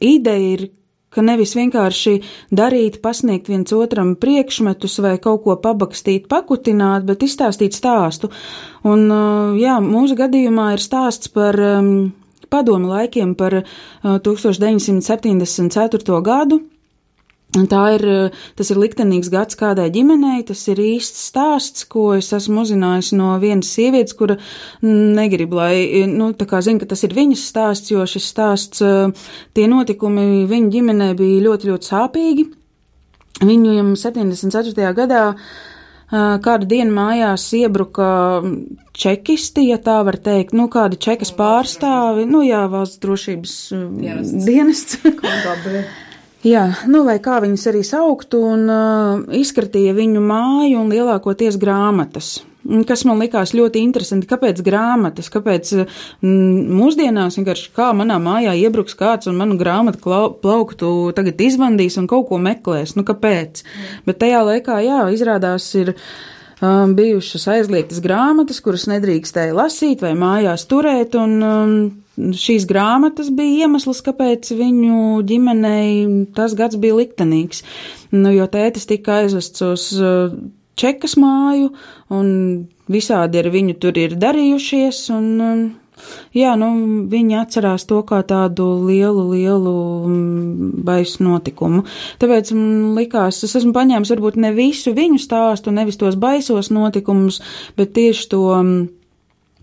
ideja 0.00 0.52
ir, 0.54 0.68
ka 1.10 1.22
nevis 1.26 1.56
vienkārši 1.58 2.20
darīt, 2.54 3.00
pasniegt 3.02 3.48
viens 3.50 3.72
otram 3.74 4.14
priekšmetus 4.20 5.00
vai 5.02 5.16
kaut 5.22 5.42
ko 5.46 5.56
pabakstīt, 5.62 6.28
pakutināt, 6.30 7.06
bet 7.08 7.24
izstāstīt 7.26 7.72
stāstu. 7.74 8.30
Un, 8.86 9.00
e, 9.10 9.12
jā, 9.62 9.80
mūsu 9.82 10.14
gadījumā 10.18 10.66
ir 10.76 10.82
stāsts 10.84 11.28
par 11.34 11.58
padomu 12.50 12.90
laikiem 12.90 13.34
par 13.38 13.52
1974. 14.02 16.22
gadu 16.26 16.56
Tā 17.50 17.80
ir, 17.96 18.04
tas 18.54 18.68
ir 18.70 18.78
liktenīgs 18.78 19.30
gads 19.32 19.56
kādai 19.58 19.88
ģimenei, 19.90 20.44
tas 20.46 20.60
ir 20.70 20.78
īsts 20.78 21.24
stāsts, 21.32 21.82
ko 21.90 22.12
es 22.14 22.28
esmu 22.36 22.62
uzzinājis 22.62 23.08
no 23.18 23.32
vienas 23.42 23.72
sievietes, 23.74 24.14
kura 24.14 24.36
negrib, 24.86 25.56
lai, 25.58 26.04
nu, 26.06 26.28
tā 26.38 26.46
kā 26.46 26.60
zina, 26.62 26.78
ka 26.78 26.86
tas 26.92 27.02
ir 27.06 27.16
viņas 27.16 27.48
stāsts, 27.50 27.90
jo 27.90 28.04
šis 28.06 28.28
stāsts, 28.30 28.84
tie 29.56 29.66
notikumi 29.66 30.44
viņa 30.50 30.70
ģimenē 30.76 31.08
bija 31.18 31.40
ļoti, 31.48 31.72
ļoti 31.72 31.90
sāpīgi. 31.90 32.44
Viņu 33.40 33.96
74. 33.98 34.92
gadā 34.94 35.24
kādu 36.44 36.68
dienu 36.70 36.94
mājās 36.94 37.48
iebruka 37.58 38.10
čekisti, 38.94 39.64
ja 39.72 39.78
tā 39.82 39.96
var 40.06 40.20
teikt, 40.22 40.54
nu, 40.54 40.68
kādi 40.70 41.00
čekas 41.02 41.34
pārstāvi, 41.34 42.28
nu, 42.30 42.44
jā, 42.46 42.62
valsts 42.70 43.02
drošības 43.02 43.56
dienests. 44.46 45.02
Jā, 46.46 46.70
nu, 46.88 47.02
lai 47.04 47.18
kā 47.20 47.36
viņus 47.44 47.66
arī 47.68 47.82
sauktu, 47.84 48.38
un 48.54 48.62
uh, 48.72 49.24
izskatīja 49.36 49.92
viņu 49.92 50.22
māju 50.24 50.78
un 50.80 50.88
lielākoties 50.88 51.58
grāmatas. 51.60 52.38
Kas 52.88 53.06
man 53.08 53.20
likās 53.20 53.54
ļoti 53.56 53.80
interesanti, 53.80 54.28
kāpēc 54.28 54.60
grāmatas, 54.64 55.30
kāpēc 55.32 55.72
mm, 55.80 56.72
mūsdienās 56.76 57.38
vienkārši 57.40 57.70
kā 57.76 57.90
manā 57.96 58.18
mājā 58.20 58.52
iebruks 58.60 58.96
kāds 58.96 59.28
un 59.28 59.38
manu 59.40 59.56
grāmatu 59.60 60.00
plauktu 60.40 60.90
tagad 61.16 61.40
izvandīs 61.40 61.96
un 62.00 62.08
kaut 62.08 62.28
ko 62.28 62.40
meklēs, 62.40 62.96
nu 62.96 63.04
kāpēc? 63.08 63.64
Mm. 63.64 64.02
Bet 64.08 64.20
tajā 64.24 64.42
laikā, 64.44 64.76
jā, 64.84 65.00
izrādās 65.16 65.70
ir 65.80 65.94
um, 65.96 66.92
bijušas 66.96 67.48
aizliegtas 67.56 68.00
grāmatas, 68.04 68.60
kuras 68.64 68.84
nedrīkstēja 68.92 69.56
lasīt 69.56 70.04
vai 70.04 70.12
mājās 70.20 70.68
turēt, 70.68 71.16
un 71.20 71.36
um, 71.40 71.76
šīs 72.36 72.66
grāmatas 72.68 73.30
bija 73.34 73.66
iemesls, 73.66 74.02
kāpēc 74.06 74.52
viņu 74.56 75.20
ģimenei 75.26 76.26
tas 76.36 76.54
gads 76.58 76.78
bija 76.80 76.98
liktenīgs. 77.00 77.64
Nu, 78.14 78.32
jo 78.34 78.46
tētis 78.50 78.88
tika 78.90 79.20
aizvests 79.22 79.64
uz 79.64 79.86
uh, 79.98 80.34
čekas 80.80 81.16
māju, 81.20 81.72
un 82.14 82.30
visādi 82.90 83.40
ar 83.40 83.50
viņu 83.52 83.76
tur 83.82 83.98
ir 84.00 84.16
darījušies, 84.20 85.02
un, 85.14 85.26
um, 85.44 85.62
jā, 86.36 86.54
nu, 86.60 86.70
viņi 87.10 87.38
atcerās 87.40 87.86
to 87.88 88.00
kā 88.08 88.22
tādu 88.26 88.66
lielu, 88.86 89.26
lielu 89.34 89.74
mm, 90.08 90.70
baisu 90.86 91.26
notikumu. 91.26 91.84
Tāpēc 92.22 92.54
man 92.56 92.94
likās, 92.98 93.42
es 93.46 93.56
esmu 93.60 93.74
paņēmis 93.76 94.14
varbūt 94.14 94.40
ne 94.40 94.54
visu 94.56 94.94
viņu 94.96 95.20
stāstu, 95.22 95.74
nevis 95.74 96.00
tos 96.00 96.18
baisos 96.20 96.72
notikumus, 96.74 97.42
bet 97.78 97.94
tieši 97.98 98.30
to 98.32 98.46
mm, 98.56 98.88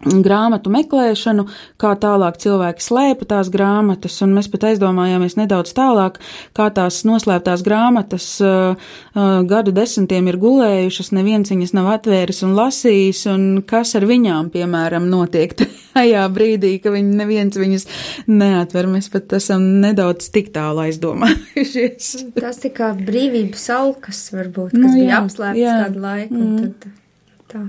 grāmatu 0.05 0.69
meklēšanu, 0.73 1.47
kā 1.81 1.93
tālāk 1.97 2.37
cilvēki 2.41 2.83
slēpa 2.83 3.27
tās 3.33 3.49
grāmatas, 3.53 4.19
un 4.21 4.35
mēs 4.37 4.49
pat 4.51 4.67
aizdomājāmies 4.69 5.37
nedaudz 5.39 5.73
tālāk, 5.77 6.19
kā 6.57 6.69
tās 6.73 7.01
noslēptās 7.07 7.63
grāmatas 7.65 8.27
uh, 8.45 8.77
uh, 8.77 9.39
gadu 9.49 9.73
desmitiem 9.75 10.29
ir 10.29 10.37
gulējušas, 10.41 11.11
neviens 11.17 11.51
viņas 11.53 11.73
nav 11.77 11.89
atvēris 11.95 12.43
un 12.45 12.53
lasījis, 12.57 13.23
un 13.33 13.47
kas 13.67 13.95
ar 13.97 14.05
viņām, 14.09 14.51
piemēram, 14.53 15.09
notiek 15.09 15.57
tajā 15.97 16.27
brīdī, 16.33 16.75
ka 16.83 16.93
viņi 16.93 17.17
neviens 17.17 17.57
viņas 17.57 17.87
neatver. 18.29 18.91
Mēs 18.91 19.09
pat 19.13 19.33
esam 19.39 19.65
nedaudz 19.81 20.29
tik 20.33 20.53
tālu 20.55 20.85
aizdomājušies. 20.85 22.13
Tas 22.37 22.61
tā 22.61 22.71
kā 22.75 22.93
brīvības 22.97 23.67
alkas 23.73 24.21
varbūt, 24.35 24.77
kas 24.77 24.85
nu, 24.85 24.93
jā, 24.93 25.01
bija 25.01 25.19
apslēpts 25.23 25.83
kādu 25.83 26.05
laiku. 26.05 26.37
Mm. 26.37 26.55
Tad 26.61 27.05
tā. 27.51 27.63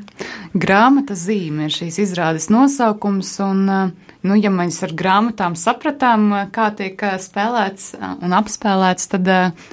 Grāmata 0.59 1.17
zīme 1.19 1.69
ir 1.69 1.75
šīs 1.75 1.99
izrādes 2.05 2.49
nosaukums, 2.53 3.31
un, 3.45 3.65
eh, 3.69 4.15
nu, 4.27 4.37
ja 4.39 4.51
mēs 4.51 4.83
ar 4.87 4.95
grāmatām 4.99 5.57
sapratām, 5.59 6.29
eh, 6.33 6.47
kā 6.53 6.71
tiek 6.77 7.03
eh, 7.03 7.19
spēlēts 7.19 7.95
un 8.23 8.37
apspēlēts, 8.39 9.09
tad 9.15 9.29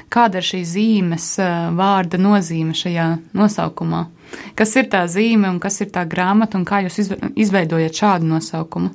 kāda 0.09 0.41
ir 0.41 0.49
šī 0.51 0.61
zīmes 0.63 1.29
vārda 1.75 2.19
nozīme 2.21 2.73
šajā 2.73 3.07
nosaukumā? 3.33 4.07
Kas 4.55 4.75
ir 4.75 4.89
tā 4.89 5.05
zīme 5.07 5.49
un 5.49 5.59
kas 5.59 5.81
ir 5.81 5.91
tā 5.93 6.05
grāmata, 6.09 6.55
un 6.55 6.65
kā 6.65 6.81
jūs 6.83 6.99
izveidojat 7.35 7.93
šādu 7.93 8.31
nosaukumu? 8.33 8.89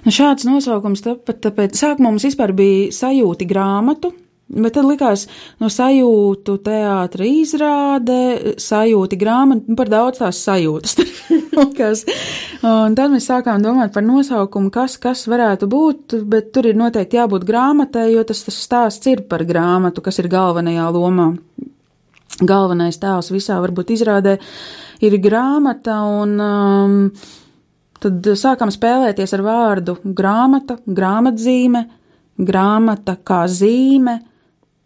Nu, 0.00 0.10
šāds 0.10 0.46
nosaukums 0.48 1.02
tāpēc, 1.04 1.42
tāpēc 1.44 1.76
sākumā 1.76 2.08
mums 2.08 2.24
vispār 2.24 2.54
bija 2.56 2.88
sajūti 2.96 3.46
grāmatu, 3.46 4.14
Bet 4.50 4.74
tad 4.74 4.86
likās, 4.88 5.28
no 5.62 5.68
sajūtu 5.70 6.56
teātra 6.64 7.26
izrāde, 7.28 8.16
sajūti 8.58 9.18
grāmatu, 9.20 9.70
nu, 9.70 9.76
par 9.78 9.90
daudz 9.92 10.18
tās 10.18 10.40
sajūtas. 10.42 10.96
un 12.66 12.96
tad 12.98 13.12
mēs 13.12 13.28
sākām 13.30 13.62
domāt 13.62 13.92
par 13.94 14.02
nosaukumu, 14.02 14.72
kas, 14.74 14.96
kas 14.98 15.22
varētu 15.30 15.68
būt, 15.70 16.16
bet 16.26 16.48
tur 16.56 16.66
ir 16.66 16.78
noteikti 16.80 17.20
jābūt 17.20 17.46
grāmatai, 17.46 18.08
jo 18.10 18.24
tas, 18.26 18.42
tas 18.46 18.58
stāsts 18.58 19.06
ir 19.12 19.22
par 19.30 19.44
grāmatu, 19.46 20.02
kas 20.02 20.18
ir 20.18 20.30
galvenajā 20.32 20.88
lomā. 20.96 21.28
Galvenais 22.40 22.98
tēls 22.98 23.30
visā 23.30 23.58
varbūt 23.62 23.92
izrādē 23.94 24.34
ir 25.06 25.14
grāmata, 25.22 26.00
un 26.22 26.34
um, 26.42 26.96
tad 28.02 28.32
sākām 28.40 28.72
spēlēties 28.74 29.36
ar 29.36 29.44
vārdu 29.46 29.96
grāmata, 30.02 30.80
grāmatzīme, 30.88 31.84
grāmata 32.40 33.14
kā 33.22 33.44
zīme, 33.46 34.16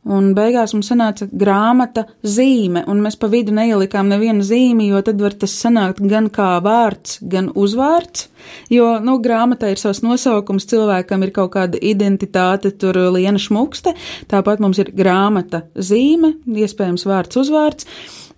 Un 0.05 0.35
beigās 0.37 0.75
mums 0.77 0.91
sanāca 0.91 1.25
grāmata 1.33 2.03
zīme, 2.21 2.83
un 2.93 2.99
mēs 3.01 3.17
pa 3.17 3.31
vidu 3.33 3.55
neielikām 3.57 4.11
nevienu 4.11 4.45
zīmi, 4.45 4.91
jo 4.91 5.01
tad 5.05 5.23
var 5.25 5.33
tas 5.41 5.55
sanākt 5.57 6.03
gan 6.11 6.29
kā 6.33 6.51
vārds, 6.65 7.23
gan 7.33 7.49
uzvārds, 7.57 8.27
jo, 8.73 8.91
nu, 9.01 9.17
grāmatā 9.25 9.71
ir 9.73 9.81
savs 9.81 10.03
nosaukums, 10.05 10.69
cilvēkam 10.69 11.25
ir 11.25 11.33
kaut 11.33 11.55
kāda 11.57 11.81
identitāte, 11.81 12.75
tur 12.77 12.99
liena 13.17 13.41
šmukste, 13.41 13.95
tāpat 14.29 14.61
mums 14.61 14.83
ir 14.85 14.93
grāmata 14.93 15.65
zīme, 15.73 16.35
iespējams 16.45 17.07
vārds 17.09 17.41
uzvārds, 17.41 17.89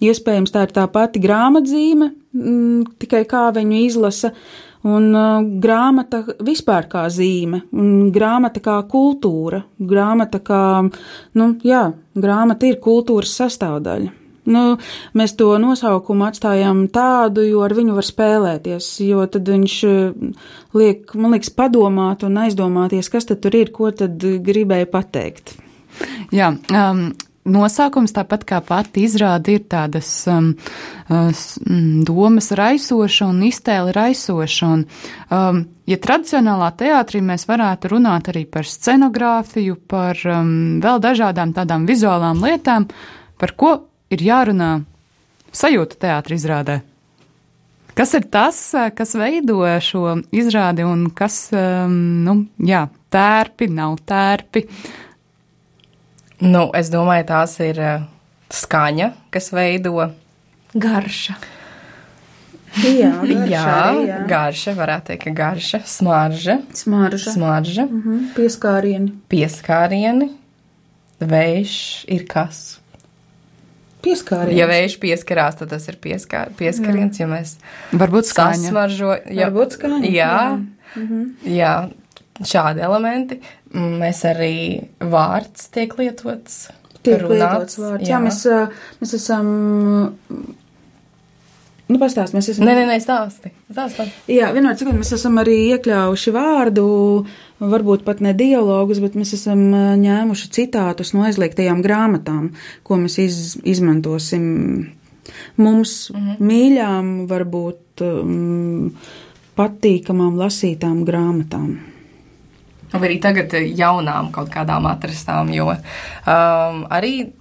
iespējams 0.06 0.54
tā 0.54 0.68
ir 0.68 0.76
tā 0.76 0.86
pati 0.92 1.24
grāmatzīme, 1.24 2.12
mm, 2.36 2.96
tikai 3.02 3.24
kā 3.26 3.48
viņu 3.58 3.82
izlasa, 3.88 4.30
Un 4.86 5.08
uh, 5.16 5.46
grāmata 5.62 6.20
vispār 6.46 6.86
kā 6.90 7.06
zīme, 7.10 7.64
un 7.74 8.12
grāmata 8.14 8.62
kā 8.62 8.76
kultūra, 8.90 9.64
grāmata 9.82 10.38
kā, 10.44 10.60
nu, 11.34 11.48
jā, 11.66 11.88
grāmata 12.14 12.68
ir 12.68 12.78
kultūras 12.84 13.34
sastāvdaļa. 13.40 14.12
Nu, 14.46 14.76
mēs 15.18 15.34
to 15.34 15.48
nosaukumu 15.58 16.28
atstājām 16.28 16.84
tādu, 16.94 17.42
jo 17.48 17.64
ar 17.66 17.74
viņu 17.74 17.96
var 17.96 18.06
spēlēties, 18.06 18.92
jo 19.08 19.26
tad 19.26 19.50
viņš 19.50 19.76
uh, 19.90 20.50
liek, 20.78 21.14
man 21.18 21.34
liekas, 21.34 21.50
padomāt 21.50 22.22
un 22.28 22.38
aizdomāties, 22.44 23.10
kas 23.10 23.26
tad 23.26 23.42
tur 23.42 23.58
ir, 23.58 23.74
ko 23.74 23.90
tad 23.90 24.22
gribēja 24.22 24.86
pateikt. 24.92 25.56
Jā, 26.34 26.52
um, 26.70 27.08
nosaukums, 27.46 28.14
tāpat 28.16 28.44
kā 28.48 28.60
pati 28.64 29.04
izrāda, 29.06 29.54
ir 29.54 29.64
tādas 29.70 30.08
um, 30.30 30.52
mm, 31.08 32.02
domas 32.06 32.50
raisoša 32.56 33.28
un 33.30 33.44
iztēle 33.46 33.94
raisoša. 33.96 34.70
Un, 34.74 34.84
um, 35.30 35.62
ja 35.88 36.00
tradicionālā 36.02 36.72
teātrī 36.78 37.22
mēs 37.24 37.46
varētu 37.48 37.92
runāt 37.94 38.32
arī 38.32 38.44
par 38.50 38.68
scenogrāfiju, 38.68 39.78
par 39.88 40.20
um, 40.30 40.50
vēl 40.84 41.00
dažādām 41.04 41.54
tādām 41.56 41.86
vizuālām 41.88 42.42
lietām, 42.44 42.90
par 43.40 43.56
ko 43.56 43.72
ir 44.12 44.26
jārunā 44.26 44.74
sajūta 45.54 46.02
teātra 46.06 46.36
izrādē. 46.36 46.82
Kas 47.96 48.12
ir 48.12 48.26
tas, 48.28 48.58
kas 48.92 49.14
veido 49.16 49.62
šo 49.80 50.18
izrādi 50.36 50.84
un 50.84 51.06
kas, 51.16 51.46
um, 51.56 51.94
nu, 52.26 52.34
jā, 52.60 52.82
tērpi, 53.14 53.70
nav 53.72 53.96
tērpi, 54.04 54.66
uh, 54.66 55.05
Nu, 56.44 56.66
es 56.76 56.90
domāju, 56.92 57.24
tās 57.30 57.54
ir 57.64 57.78
uh, 57.80 58.02
skaņa, 58.52 59.12
kas 59.32 59.52
veido 59.56 60.10
garša. 60.76 61.36
Jā, 62.84 63.12
garša, 63.24 63.46
jā, 63.48 63.62
arī, 63.64 64.00
jā. 64.10 64.18
garša, 64.28 64.74
varētu 64.76 65.12
teikt, 65.12 65.24
ka 65.24 65.34
garša, 65.38 65.80
smarža, 65.88 66.58
smarža, 66.76 67.32
smarža 67.32 67.86
mm 67.86 68.02
-hmm. 68.02 68.26
pieskārieni. 68.36 69.12
pieskārieni, 69.32 70.28
vējš 71.20 72.04
ir 72.08 72.26
kas. 72.28 72.80
Pieskārieni. 74.04 74.58
Ja 74.58 74.66
vējš 74.66 74.98
pieskarās, 75.00 75.56
tad 75.58 75.68
tas 75.72 75.88
ir 75.88 75.96
pieskār, 75.96 76.52
pieskariens, 76.58 77.18
ja 77.18 77.26
mēs 77.26 77.56
Varbūt 77.92 78.28
skaņa. 78.28 78.54
sasmaržo. 78.54 79.16
Jā, 79.30 79.48
Varbūt 79.48 79.72
skaņa, 79.72 80.04
Jā, 80.04 80.10
jā. 80.12 80.60
jā, 80.96 81.44
jā, 81.44 81.88
šādi 82.44 82.84
elementi. 82.84 83.40
Mēs 83.76 84.22
arī 84.28 84.56
vārds 85.00 85.70
tiek 85.74 85.96
lietots. 85.98 86.66
Tiek 87.06 87.22
runāts, 87.22 87.40
lietots 87.40 87.80
vārds. 87.82 88.06
Jā, 88.06 88.16
jā 88.16 88.22
mēs, 88.24 88.44
mēs 89.02 89.16
esam. 89.18 89.50
Nu, 91.86 92.00
pastāst, 92.02 92.34
mēs 92.34 92.48
esam. 92.50 92.66
Nē, 92.66 92.74
nē, 92.80 92.84
nē, 92.88 92.98
stāsti. 93.02 93.52
stāsti. 93.70 94.08
Jā, 94.34 94.50
vienmēr 94.54 94.74
cikot, 94.78 94.96
mēs 94.98 95.12
esam 95.14 95.38
arī 95.38 95.54
iekļāvuši 95.76 96.34
vārdu, 96.34 96.86
varbūt 97.62 98.02
pat 98.08 98.22
ne 98.26 98.34
dialogus, 98.36 98.98
bet 99.04 99.14
mēs 99.18 99.36
esam 99.38 99.62
ņēmuši 100.02 100.50
citātus 100.56 101.14
no 101.14 101.22
aizliegtajām 101.28 101.84
grāmatām, 101.86 102.50
ko 102.82 102.98
mēs 103.04 103.20
iz, 103.22 103.38
izmantosim 103.62 104.48
mums 105.56 106.10
mm 106.10 106.16
-hmm. 106.16 106.48
mīļām, 106.50 107.12
varbūt 107.30 108.02
um, 108.02 108.90
patīkamām 109.56 110.36
lasītām 110.42 111.04
grāmatām. 111.06 111.95
Vai 112.92 113.08
arī 113.08 113.16
tagad 113.22 113.54
jaunām 113.56 114.30
kaut 114.34 114.50
kādām 114.52 114.86
atrastām, 114.88 115.50
jo 115.54 115.72
um, 115.72 116.84
arī 116.92 117.32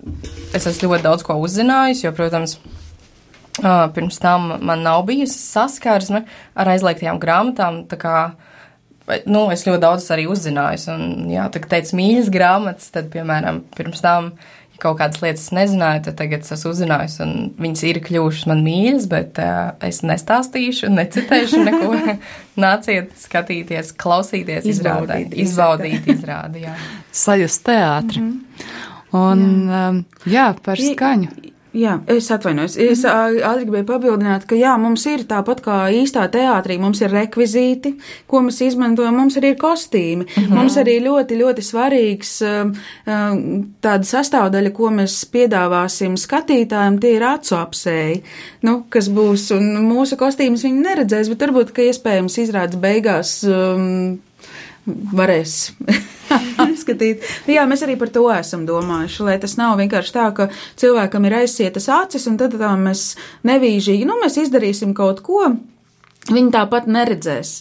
es 0.55 0.65
esmu 0.65 0.89
ļoti 0.89 1.05
daudz 1.05 1.25
ko 1.25 1.37
uzzinājusi, 1.43 2.07
jo, 2.07 2.13
protams, 2.17 2.57
uh, 3.61 3.85
pirms 3.93 4.17
tam 4.23 4.55
man 4.65 4.81
nav 4.85 5.05
bijusi 5.09 5.37
saskarsme 5.37 6.23
ar 6.57 6.73
aizliegtajām 6.73 7.21
grāmatām, 7.21 7.83
tā 7.91 7.99
kā, 8.01 8.17
nu, 9.29 9.45
es 9.53 9.67
ļoti 9.67 9.83
daudz 9.85 10.09
arī 10.15 10.25
uzzinājusi, 10.33 10.89
un, 10.95 11.07
jā, 11.31 11.45
tā 11.53 11.61
kā 11.61 11.75
teica 11.75 11.99
mīļas 12.01 12.33
grāmatas, 12.33 12.89
tad, 12.95 13.11
piemēram, 13.13 13.61
pirms 13.77 14.01
tam 14.05 14.33
kaut 14.81 14.99
kādas 14.99 15.21
lietas 15.23 15.49
nezināju, 15.55 16.03
tad 16.07 16.17
tagad 16.19 16.45
es 16.45 16.53
esmu 16.55 16.71
uzzinājusi, 16.73 17.19
un 17.25 17.33
viņas 17.61 17.83
ir 17.89 18.01
kļuvušas 18.05 18.49
man 18.51 18.63
mīļas, 18.65 19.07
bet 19.11 19.39
uh, 19.41 19.73
es 19.85 20.01
nestāstīšu, 20.05 20.91
necitēšu 20.93 21.63
neko. 21.65 21.93
Nāciet 22.65 23.15
skatīties, 23.19 23.91
klausīties, 23.99 24.67
Izbaudīt, 24.75 25.33
izbaudīt, 25.43 26.07
izrādi, 26.13 26.67
sajust 27.11 27.65
teātri. 27.67 28.21
Mm 28.21 28.31
-hmm. 28.31 28.93
Un, 29.15 29.41
jā. 29.69 29.89
Um, 29.89 30.05
jā, 30.27 30.47
par 30.63 30.81
skaņu. 30.81 31.54
Jā, 31.75 31.97
es 32.07 32.29
atvainojos. 32.31 32.77
Es 32.79 33.01
ātri 33.03 33.65
gribēju 33.65 33.87
papildināt, 33.89 34.45
ka 34.47 34.55
jā, 34.55 34.71
mums 34.79 35.03
ir 35.11 35.25
tāpat 35.27 35.59
kā 35.65 35.79
īstā 35.91 36.23
teātrī, 36.31 36.77
mums 36.79 37.01
ir 37.03 37.11
rekvizīti, 37.11 37.91
ko 38.31 38.39
mēs 38.45 38.61
izmantojam, 38.63 39.17
mums 39.19 39.35
arī 39.35 39.51
ir 39.53 39.59
kostīmi. 39.59 40.23
-hmm. 40.25 40.55
Mums 40.55 40.77
arī 40.79 41.01
ļoti, 41.03 41.39
ļoti 41.41 41.65
svarīgs 41.65 42.31
tāda 43.81 44.09
sastāvdaļa, 44.13 44.71
ko 44.71 44.89
mēs 44.89 45.17
piedāvāsim 45.35 46.15
skatītājiem, 46.15 46.99
tie 47.01 47.15
ir 47.15 47.23
acu 47.23 47.55
apsēji, 47.59 48.23
nu, 48.63 48.83
kas 48.89 49.09
būs, 49.09 49.51
un 49.57 49.87
mūsu 49.91 50.15
kostīmus 50.15 50.63
viņi 50.63 50.79
neredzēs, 50.79 51.29
bet 51.29 51.41
varbūt, 51.41 51.71
ka 51.75 51.81
iespējams 51.81 52.37
izrādes 52.37 52.79
beigās 52.79 53.43
um, 53.43 54.19
varēs 54.87 55.71
apskatīt. 56.65 57.23
Nu, 57.45 57.55
jā, 57.57 57.67
mēs 57.69 57.85
arī 57.85 57.97
par 57.99 58.11
to 58.13 58.25
esam 58.33 58.65
domājuši, 58.67 59.21
lai 59.27 59.37
tas 59.41 59.55
nav 59.59 59.77
vienkārši 59.81 60.15
tā, 60.15 60.25
ka 60.37 60.49
cilvēkam 60.81 61.29
ir 61.29 61.39
aizsietas 61.43 61.89
acis 61.91 62.27
un 62.31 62.39
tad 62.41 62.57
tā 62.59 62.73
mēs 62.79 63.13
nevīžīgi, 63.47 64.07
nu, 64.09 64.19
mēs 64.23 64.39
izdarīsim 64.45 64.95
kaut 64.97 65.23
ko. 65.25 65.53
Viņi 66.25 66.49
tāpat 66.55 66.87
neredzēs. 66.89 67.51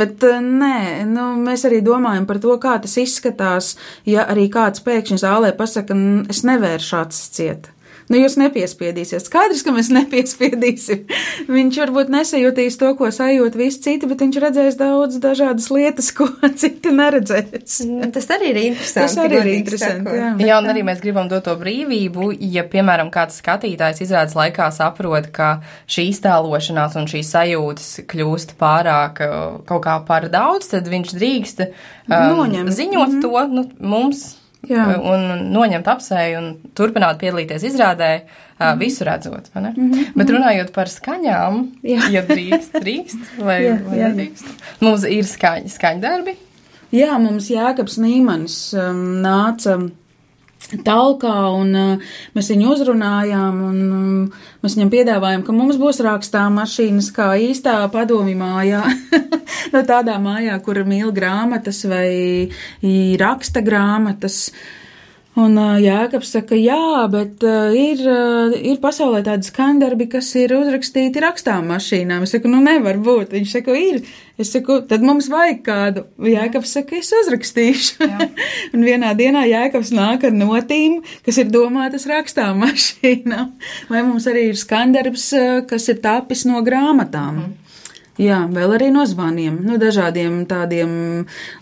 Bet 0.00 0.22
nē, 0.24 1.04
nu, 1.10 1.26
mēs 1.44 1.66
arī 1.68 1.82
domājam 1.84 2.24
par 2.24 2.40
to, 2.40 2.54
kā 2.62 2.78
tas 2.80 2.96
izskatās, 3.02 3.74
ja 4.08 4.24
arī 4.32 4.46
kāds 4.52 4.80
pēkšņi 4.86 5.20
zālē 5.20 5.52
pasaka, 5.58 5.96
es 6.32 6.40
nevēršu 6.48 6.96
acis 7.02 7.28
ciet. 7.36 7.73
Nu, 8.12 8.18
jūs 8.20 8.36
nepiespiedīsiet. 8.36 9.24
Skaidrs, 9.24 9.62
ka 9.64 9.72
mēs 9.74 9.88
nepiespiedīsim. 9.98 11.06
Viņš 11.48 11.78
varbūt 11.84 12.12
nesajūtīs 12.12 12.76
to, 12.80 12.90
ko 12.98 13.08
sajūt 13.14 13.56
visi 13.58 13.80
citi, 13.86 14.08
bet 14.10 14.24
viņš 14.24 14.40
redzēs 14.44 14.78
daudz 14.80 15.20
dažādas 15.22 15.70
lietas, 15.72 16.10
ko 16.16 16.28
citi 16.60 16.92
neredzēs. 16.94 17.80
Nu, 17.88 18.10
tas 18.14 18.28
arī 18.34 18.52
ir 18.52 18.60
interesanti. 18.68 19.08
Tas 19.08 19.18
arī 19.24 19.40
ir 19.40 19.50
interesanti. 19.54 20.18
Jā. 20.18 20.30
Jā, 20.44 20.60
un 20.60 20.70
arī 20.72 20.84
mēs 20.86 21.00
gribam 21.04 21.30
dot 21.30 21.44
to 21.44 21.56
brīvību, 21.60 22.30
ja, 22.54 22.64
piemēram, 22.68 23.10
kāds 23.14 23.40
skatītājs 23.42 24.04
izrādes 24.04 24.36
laikā 24.38 24.70
saprot, 24.74 25.28
ka 25.34 25.50
šī 25.90 26.08
iztēlošanās 26.12 26.96
un 27.00 27.08
šīs 27.10 27.32
sajūtas 27.34 27.90
kļūst 28.10 28.56
pārāk 28.60 29.20
uh, 29.24 29.42
kaut 29.68 29.84
kā 29.84 29.98
par 30.08 30.28
daudz, 30.32 30.70
tad 30.72 30.88
viņš 30.92 31.12
drīkst 31.18 31.66
um, 31.66 31.68
Noņemt. 32.08 32.72
ziņot 32.72 33.08
mm 33.08 33.20
-hmm. 33.20 33.22
to 33.22 33.46
nu, 33.52 33.68
mums. 33.80 34.24
Jā. 34.68 34.86
Un 34.98 35.50
noņemt 35.54 35.88
apsēju 35.90 36.38
un 36.40 36.48
turpināt 36.76 37.18
piedalīties 37.20 37.66
izrādē, 37.70 38.10
uh, 38.24 38.72
visu 38.80 39.04
redzot. 39.04 39.50
Mm 39.54 39.66
-hmm. 39.74 40.06
Bet 40.14 40.30
runājot 40.30 40.72
par 40.72 40.88
skaņām, 40.88 41.66
Jā. 41.82 42.10
ja 42.10 42.22
drīkst, 42.22 42.80
drīkst 42.84 43.38
vai, 43.38 43.62
Jā, 43.64 43.78
vai 43.88 43.98
jā. 43.98 44.08
nedrīkst. 44.08 44.46
Mums 44.80 45.04
ir 45.04 45.24
skaņ, 45.24 45.68
skaņdarbi. 45.68 46.36
Jā, 46.94 47.18
mums 47.18 47.50
Jēkabs 47.50 47.98
Nīmans 47.98 48.74
um, 48.78 49.22
nāca 49.22 49.90
talkā, 50.84 51.34
un 51.54 51.74
uh, 51.78 52.14
mēs 52.36 52.50
viņu 52.52 52.70
uzrunājām, 52.74 53.58
un 53.68 53.80
um, 53.84 54.22
mēs 54.64 54.78
viņam 54.78 54.92
piedāvājām, 54.94 55.44
ka 55.46 55.56
mums 55.56 55.80
būs 55.80 56.02
rakstā 56.04 56.46
mašīnas 56.54 57.10
kā 57.14 57.32
īstā 57.40 57.76
padomi 57.94 58.36
mājā. 58.38 58.82
no 59.74 59.84
tādā 59.86 60.16
mājā, 60.22 60.56
kur 60.64 60.82
mīl 60.88 61.12
grāmatas 61.14 61.84
vai 61.90 62.48
raksta 63.20 63.62
grāmatas. 63.64 64.48
Un 65.34 65.56
uh, 65.58 65.80
Jākaps 65.82 66.30
saka, 66.36 66.54
jā, 66.54 67.08
bet 67.10 67.42
uh, 67.42 67.72
ir, 67.74 68.04
uh, 68.06 68.52
ir 68.54 68.78
pasaulē 68.82 69.24
tādi 69.26 69.48
skandarbi, 69.48 70.06
kas 70.12 70.28
ir 70.38 70.54
uzrakstīti 70.54 71.22
rakstām 71.24 71.66
mašīnām. 71.72 72.22
Es 72.22 72.36
saku, 72.36 72.52
nu 72.52 72.60
nevar 72.62 73.00
būt. 73.02 73.34
Viņš 73.34 73.56
saka, 73.56 73.74
ir. 73.74 74.04
Es 74.34 74.50
saku, 74.50 74.80
tad 74.90 75.04
mums 75.06 75.28
vajag 75.30 75.60
kādu. 75.62 76.04
Jākaps 76.26 76.72
saka, 76.74 76.98
es 76.98 77.12
uzrakstīšu. 77.14 78.08
un 78.74 78.86
vienā 78.86 79.12
dienā 79.14 79.44
Jākaps 79.46 79.92
nāk 79.94 80.26
ar 80.26 80.34
notīm, 80.34 81.02
kas 81.26 81.38
ir 81.38 81.52
domātas 81.54 82.08
rakstām 82.10 82.58
mašīnām. 82.64 83.52
Vai 83.92 84.02
mums 84.02 84.26
arī 84.30 84.48
ir 84.50 84.58
skandarbs, 84.58 85.28
kas 85.70 85.86
ir 85.92 86.02
tapis 86.02 86.42
no 86.50 86.64
grāmatām. 86.66 87.44
Mm. 87.44 87.60
Jā, 88.20 88.44
vēl 88.46 88.76
arī 88.76 88.92
no 88.94 89.02
zvaniem, 89.10 89.56
no 89.66 89.74
dažādiem 89.82 90.44
tādiem 90.46 90.90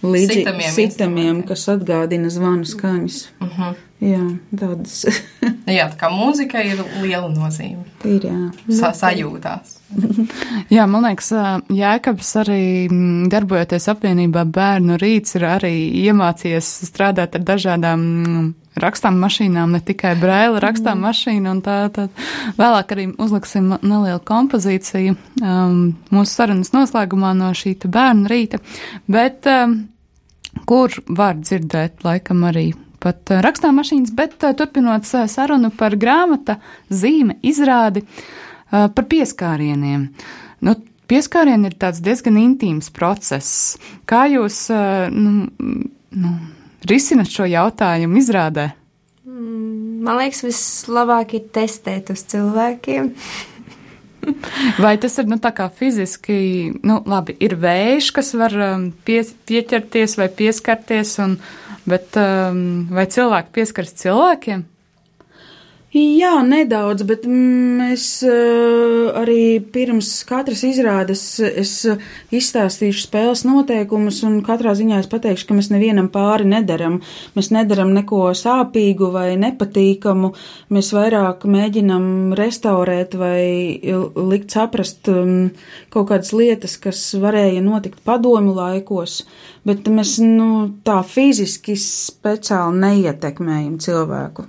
līdzīgiem 0.05 0.45
sitamiem, 0.45 0.75
sitamiem 0.77 1.39
kas 1.49 1.65
atgādina 1.73 2.29
zvanu 2.33 2.69
skaņas. 2.69 3.23
Uh 3.39 3.47
mhm. 3.47 3.63
-huh. 3.63 3.81
Jā, 4.03 4.23
tādas. 4.59 5.05
jā, 5.79 5.85
tā 5.93 5.99
kā 6.01 6.09
mūzika 6.11 6.63
ir 6.67 6.81
liela 7.05 7.29
nozīme. 7.31 7.85
Ir, 8.03 8.25
jā. 8.27 8.39
Sa 8.75 8.91
sajūtās. 8.99 9.77
jā, 10.77 10.87
man 10.91 11.07
liekas, 11.07 11.29
Jēkabs 11.71 12.33
arī 12.43 12.65
darbojoties 13.31 13.87
apvienībā 13.93 14.43
bērnu 14.51 14.99
rīts 14.99 15.39
ir 15.39 15.47
arī 15.53 15.75
iemācījies 16.03 16.73
strādāt 16.89 17.39
ar 17.39 17.47
dažādām 17.53 18.03
rakstām 18.83 19.19
mašīnām, 19.23 19.77
ne 19.77 19.83
tikai 19.85 20.17
brēla 20.19 20.63
rakstām 20.65 20.99
mm. 20.99 21.07
mašīna, 21.07 21.55
un 21.55 21.63
tā, 21.63 21.79
tā 21.95 22.09
vēlāk 22.59 22.95
arī 22.97 23.09
uzliksim 23.23 23.75
nelielu 23.83 24.23
kompozīciju 24.27 25.15
um, 25.15 25.83
mūsu 26.11 26.33
sarunas 26.33 26.73
noslēgumā 26.75 27.35
no 27.39 27.53
šī 27.57 27.77
bērnu 27.85 28.33
rīta, 28.33 28.63
bet 29.13 29.47
um, 29.51 29.83
kur 30.67 30.97
var 31.07 31.37
dzirdēt 31.43 32.03
laikam 32.07 32.49
arī 32.49 32.73
pat 33.03 33.33
uh, 33.33 33.43
rakstām 33.45 33.77
mašīnas, 33.81 34.15
bet 34.17 34.39
uh, 34.47 34.55
turpinot 34.57 35.07
uh, 35.11 35.27
sarunu 35.31 35.73
par 35.77 35.97
grāmata, 36.01 36.59
zīme, 36.91 37.39
izrādi 37.43 38.07
par 38.73 39.05
pieskārieniem. 39.05 40.07
Nu, 40.65 40.73
pieskārieni 41.13 41.69
ir 41.69 41.75
tāds 41.77 41.99
diezgan 42.01 42.39
intīms 42.41 42.87
process. 42.97 43.75
Kā 44.09 44.23
jūs, 44.33 44.63
nu, 45.13 45.33
nu, 46.17 46.31
risinat 46.89 47.29
šo 47.29 47.45
jautājumu 47.53 48.17
izrādē? 48.17 48.71
Mm, 49.29 50.01
man 50.09 50.23
liekas, 50.23 50.41
vislabāk 50.47 51.37
ir 51.37 51.45
testēt 51.53 52.15
uz 52.17 52.25
cilvēkiem. 52.33 53.13
Vai 54.83 54.97
tas 54.99 55.19
ir 55.19 55.27
nu, 55.29 55.39
fiziski, 55.77 56.73
nu, 56.83 57.01
labi, 57.07 57.37
ir 57.43 57.57
vējš, 57.59 58.11
kas 58.15 58.33
var 58.39 58.55
pie, 59.05 59.23
pieķerties 59.49 60.17
vai 60.19 60.29
pieskarties, 60.29 61.17
un, 61.23 61.37
bet 61.89 62.19
um, 62.21 62.63
vai 62.93 63.07
cilvēki 63.11 63.55
pieskaras 63.57 63.97
cilvēkiem? 64.03 64.67
Jā, 65.93 66.39
nedaudz, 66.41 67.03
bet 67.05 67.27
mēs 67.29 68.05
uh, 68.25 69.11
arī 69.21 69.59
pirms 69.75 70.09
katras 70.25 70.63
izrādes 70.65 71.21
es 71.45 71.73
izstāstīšu 72.33 73.03
spēles 73.03 73.43
noteikumus, 73.45 74.23
un 74.25 74.39
katrā 74.47 74.73
ziņā 74.79 75.03
es 75.03 75.11
pateikšu, 75.13 75.51
ka 75.51 75.57
mēs 75.59 75.69
nevienam 75.69 76.09
pāri 76.15 76.47
nedaram. 76.49 77.03
Mēs 77.37 77.51
nedaram 77.53 77.93
neko 77.93 78.23
sāpīgu 78.41 79.11
vai 79.13 79.35
nepatīkamu. 79.43 80.33
Mēs 80.73 80.95
vairāk 80.97 81.45
mēģinam 81.45 82.09
restaurēt 82.41 83.19
vai 83.21 83.77
likt 84.33 84.57
saprast 84.57 85.13
um, 85.13 85.51
kaut 85.93 86.09
kādas 86.15 86.33
lietas, 86.33 86.79
kas 86.81 87.05
varēja 87.21 87.61
notikt 87.69 88.01
padomu 88.09 88.57
laikos, 88.57 89.27
bet 89.69 89.93
mēs 89.93 90.17
nu, 90.25 90.49
tā 90.89 91.03
fiziski 91.05 91.77
speciāli 91.77 92.81
neietekmējam 92.89 93.77
cilvēku. 93.85 94.49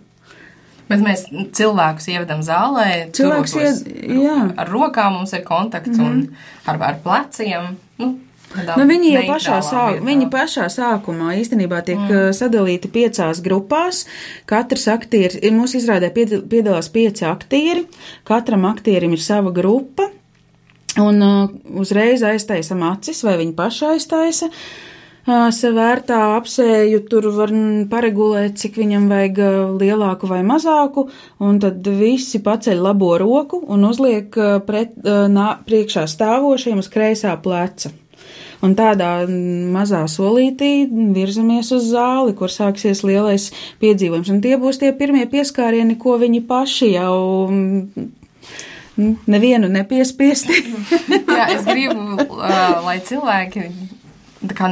Bet 0.89 1.03
mēs 1.03 1.25
cilvēkus 1.55 2.09
ievedam 2.11 2.43
zālē, 2.45 3.07
cilvēks 3.15 3.55
ied, 3.55 4.53
ar 4.59 4.69
rokām 4.69 5.19
mums 5.19 5.33
ir 5.33 5.45
kontakts 5.47 5.97
mm 5.97 6.03
-hmm. 6.03 6.11
un 6.11 6.17
mhm. 6.17 6.35
ar, 6.65 6.81
ar 6.91 7.01
pleciem. 7.03 7.75
Nu, 7.97 8.15
Nu, 8.53 8.85
viņi 8.85 9.13
jau 9.15 9.21
pašā, 9.25 9.55
sāk, 9.65 9.95
viņi 10.05 10.27
pašā 10.29 10.67
sākumā 10.69 11.33
īstenībā 11.41 11.79
tiek 11.81 11.97
mm. 11.97 12.33
sadalīti 12.37 12.91
piecās 12.93 13.41
grupās. 13.41 14.05
Katrs 14.45 14.87
aktieris, 14.93 15.39
mūsu 15.55 15.79
izrādē 15.81 16.11
piedalās 16.13 16.91
pieci 16.93 17.25
aktieri, 17.25 17.87
katram 18.23 18.65
aktierim 18.69 19.13
ir 19.13 19.23
sava 19.25 19.49
grupa, 19.51 20.09
un 21.01 21.21
uh, 21.25 21.49
uzreiz 21.81 22.21
aiztaisam 22.21 22.83
acis, 22.83 23.23
vai 23.23 23.39
viņi 23.41 23.55
paši 23.57 23.85
aiztaisa. 23.85 24.45
Uh, 24.45 24.92
sevērtā 25.25 26.19
apsēju, 26.37 26.99
tur 27.07 27.29
var 27.35 27.51
paregulēt, 27.91 28.57
cik 28.59 28.77
viņam 28.81 29.07
vajag 29.11 29.41
lielāku 29.79 30.27
vai 30.27 30.41
mazāku, 30.43 31.07
un 31.39 31.59
tad 31.63 31.87
visi 31.87 32.41
paceļ 32.43 32.81
labo 32.83 33.13
roku 33.21 33.61
un 33.63 33.85
uzliek 33.87 34.35
pret, 34.67 34.97
nā, 35.03 35.49
priekšā 35.63 36.07
stāvošiem 36.11 36.83
uz 36.83 36.91
kreisā 36.91 37.37
pleca. 37.39 37.93
Un 38.63 38.77
tādā 38.79 39.25
mazā 39.27 40.05
solītī 40.07 40.87
virzamies 41.15 41.71
uz 41.75 41.89
zāli, 41.91 42.31
kur 42.35 42.51
sāksies 42.51 43.03
lielais 43.03 43.49
piedzīvojums. 43.81 44.31
Un 44.31 44.39
tie 44.43 44.55
būs 44.59 44.79
tie 44.79 44.93
pirmie 44.95 45.25
pieskārieni, 45.27 45.97
ko 45.99 46.15
viņi 46.21 46.39
paši 46.47 46.93
jau 46.93 47.17
nevienu 49.27 49.67
nepiespiesti. 49.67 50.61
Jā, 51.37 51.49
es 51.57 51.67
gribu, 51.67 52.23
lai 52.87 53.01
cilvēki 53.03 53.67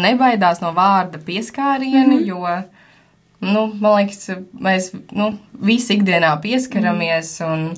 nebaidās 0.01 0.61
no 0.61 0.73
vārda 0.75 1.19
pieskārieni, 1.25 2.15
mm 2.15 2.19
-hmm. 2.19 2.27
jo, 2.27 3.51
nu, 3.53 3.73
man 3.79 3.95
liekas, 3.97 4.29
mēs, 4.53 4.91
nu, 5.11 5.33
visi 5.61 5.97
ikdienā 5.97 6.41
pieskaramies, 6.41 7.39
mm 7.39 7.45
-hmm. 7.45 7.53
un, 7.53 7.75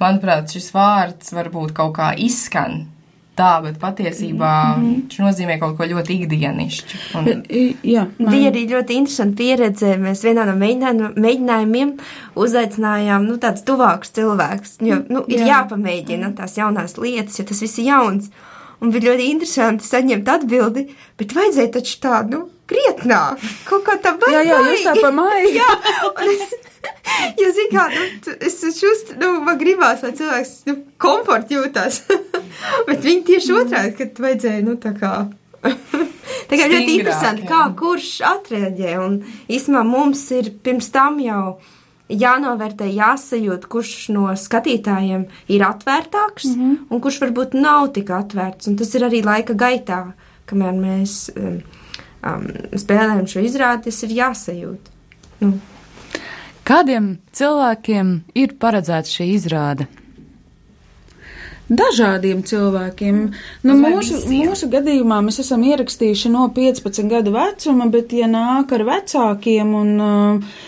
manuprāt, 0.00 0.52
šis 0.52 0.72
vārds 0.74 1.32
varbūt 1.32 1.72
kaut 1.72 1.96
kā 1.96 2.14
izskan 2.16 2.86
tā, 3.36 3.60
bet 3.62 3.78
patiesībā 3.80 4.52
mm 4.76 4.82
-hmm. 4.82 4.94
viņš 4.94 5.18
nozīmē 5.20 5.58
kaut 5.60 5.76
ko 5.76 5.84
ļoti 5.84 6.16
ikdienišķu. 6.20 6.98
Un... 7.18 7.26
Jā, 7.84 8.06
man... 8.18 8.30
Bija 8.32 8.50
arī 8.50 8.64
ļoti 8.70 8.98
interesanti 9.00 9.36
pieredze. 9.36 9.96
Mēs 10.00 10.24
vienā 10.24 10.46
no 10.48 10.56
mēģinājumiem 11.26 11.94
uzaicinājām 12.34 13.28
nu, 13.28 13.36
tādus 13.36 13.64
tuvākus 13.68 14.12
cilvēkus. 14.16 14.76
Jo 14.80 15.02
nu, 15.08 15.24
ir 15.28 15.40
Jā. 15.40 15.46
jāpamēģina 15.52 16.34
tās 16.36 16.56
jaunās 16.56 16.96
lietas, 16.98 17.38
jo 17.38 17.44
tas 17.44 17.62
viss 17.62 17.78
ir 17.78 17.90
jauns. 17.92 18.30
Un 18.84 18.92
bija 18.92 19.10
ļoti 19.10 19.30
interesanti 19.32 19.86
saņemt 19.88 20.28
atbildi, 20.28 20.84
bet 21.16 21.32
vajadzēja 21.36 21.72
taču 21.78 21.96
tādu, 22.02 22.32
nu, 22.34 22.40
krietnāk, 22.68 23.42
kaut 23.68 23.84
kā 23.86 23.96
tā 24.02 24.12
baigi. 24.20 24.34
Jā, 24.34 24.42
jā, 24.50 24.58
jūs 24.70 24.84
tā 24.84 24.94
pa 25.00 25.12
maigi. 25.14 25.54
jā, 25.60 25.68
un 26.10 26.32
es, 26.32 26.54
jo, 27.40 27.50
zin 27.56 27.70
kā, 27.72 27.86
nu, 27.94 28.34
es 28.50 28.58
šust, 28.76 29.14
nu, 29.20 29.32
man 29.46 29.60
gribās, 29.60 30.04
lai 30.04 30.12
cilvēks, 30.18 30.52
nu, 30.68 30.76
komfort 31.02 31.52
jūtās. 31.54 32.02
bet 32.88 33.00
viņi 33.06 33.24
tieši 33.30 33.56
otrādi, 33.62 33.94
kad 34.00 34.20
vajadzēja, 34.26 34.66
nu, 34.66 34.76
tā 34.82 34.92
kā. 34.98 35.14
tā 36.50 36.58
kā 36.58 36.68
ļoti 36.68 36.98
interesanti, 36.98 37.46
jā. 37.46 37.52
kā 37.54 37.62
kurš 37.78 38.10
atreaģē, 38.28 38.98
un 39.02 39.20
īstenībā 39.48 39.86
mums 39.86 40.26
ir 40.36 40.52
pirms 40.66 40.92
tam 40.94 41.18
jau 41.22 41.56
jānovērtē, 42.08 42.86
jāsajūt, 42.94 43.66
kurš 43.70 43.94
no 44.14 44.28
skatītājiem 44.38 45.26
ir 45.48 45.64
atvērtāks 45.66 46.44
mm 46.50 46.54
-hmm. 46.60 46.76
un 46.90 47.00
kurš 47.00 47.20
varbūt 47.24 47.54
nav 47.54 47.92
tik 47.92 48.10
atvērts. 48.10 48.68
Un 48.68 48.76
tas 48.76 48.94
ir 48.94 49.02
arī 49.02 49.24
laika 49.24 49.54
gaitā, 49.54 50.12
kamēr 50.46 50.74
mēs 50.74 51.30
um, 51.36 51.60
um, 52.22 52.46
spēlējam 52.72 53.26
šo 53.26 53.40
izrādi, 53.40 53.84
tas 53.90 54.02
ir 54.02 54.10
jāsajūt. 54.10 54.92
Nu. 55.40 55.58
Kādiem 56.64 57.18
cilvēkiem 57.32 58.20
ir 58.34 58.54
paredzēta 58.58 59.08
šī 59.08 59.24
izrāde? 59.34 59.86
Dažādiem 61.66 62.44
cilvēkiem. 62.46 63.16
Nu, 63.66 63.74
mūsu, 63.74 64.20
mūsu 64.30 64.68
gadījumā 64.70 65.18
mēs 65.26 65.40
esam 65.42 65.64
ierakstījuši 65.66 66.30
no 66.30 66.46
15 66.54 67.08
gadu 67.10 67.32
vecuma, 67.34 67.88
bet, 67.90 68.12
ja 68.12 68.28
nāk 68.30 68.70
ar 68.72 68.84
vecākiem 68.86 69.74
un 69.74 70.00
uh, 70.00 70.60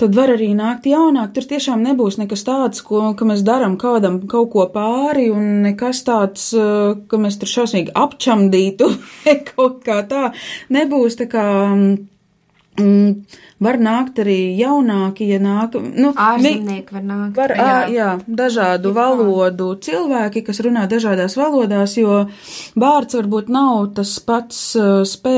tad 0.00 0.16
var 0.16 0.32
arī 0.34 0.50
nākt 0.56 0.88
jaunāk. 0.90 1.32
Tur 1.34 1.46
tiešām 1.50 1.84
nebūs 1.84 2.18
nekas 2.20 2.44
tāds, 2.46 2.82
ko, 2.86 3.12
ka 3.18 3.28
mēs 3.28 3.44
darām 3.46 3.76
kādam 3.80 4.22
kaut 4.30 4.50
ko 4.54 4.66
pāri, 4.72 5.28
un 5.32 5.62
nekas 5.66 6.04
tāds, 6.06 6.48
eh, 6.56 6.96
ka 7.08 7.20
mēs 7.20 7.38
tur 7.40 7.50
šausmīgi 7.50 7.94
apčamdītu, 7.94 8.90
kaut 9.54 9.82
kā 9.86 10.02
tā. 10.10 10.32
Nebūs 10.74 11.20
tā 11.20 11.30
kā. 11.30 11.46
Mm, 12.74 13.22
var 13.62 13.76
nākt 13.78 14.16
arī 14.18 14.56
jaunāki, 14.58 15.28
ja 15.30 15.38
nāk. 15.38 15.76
Nu, 15.78 16.10
Ārzemnieki 16.18 16.96
var 16.96 17.04
nākt. 17.06 17.36
Var, 17.36 17.54
jā. 17.54 17.66
Ā, 17.66 17.82
jā, 17.94 18.08
dažādu 18.26 18.90
jā. 18.90 18.96
valodu 18.96 19.68
cilvēki, 19.86 20.42
kas 20.48 20.58
runā 20.66 20.88
dažādās 20.90 21.36
valodās, 21.38 21.94
jo 22.00 22.24
vārds 22.74 23.14
varbūt 23.14 23.52
nav 23.54 23.92
tas 23.98 24.16
pats 24.26 24.62
spē, 25.06 25.36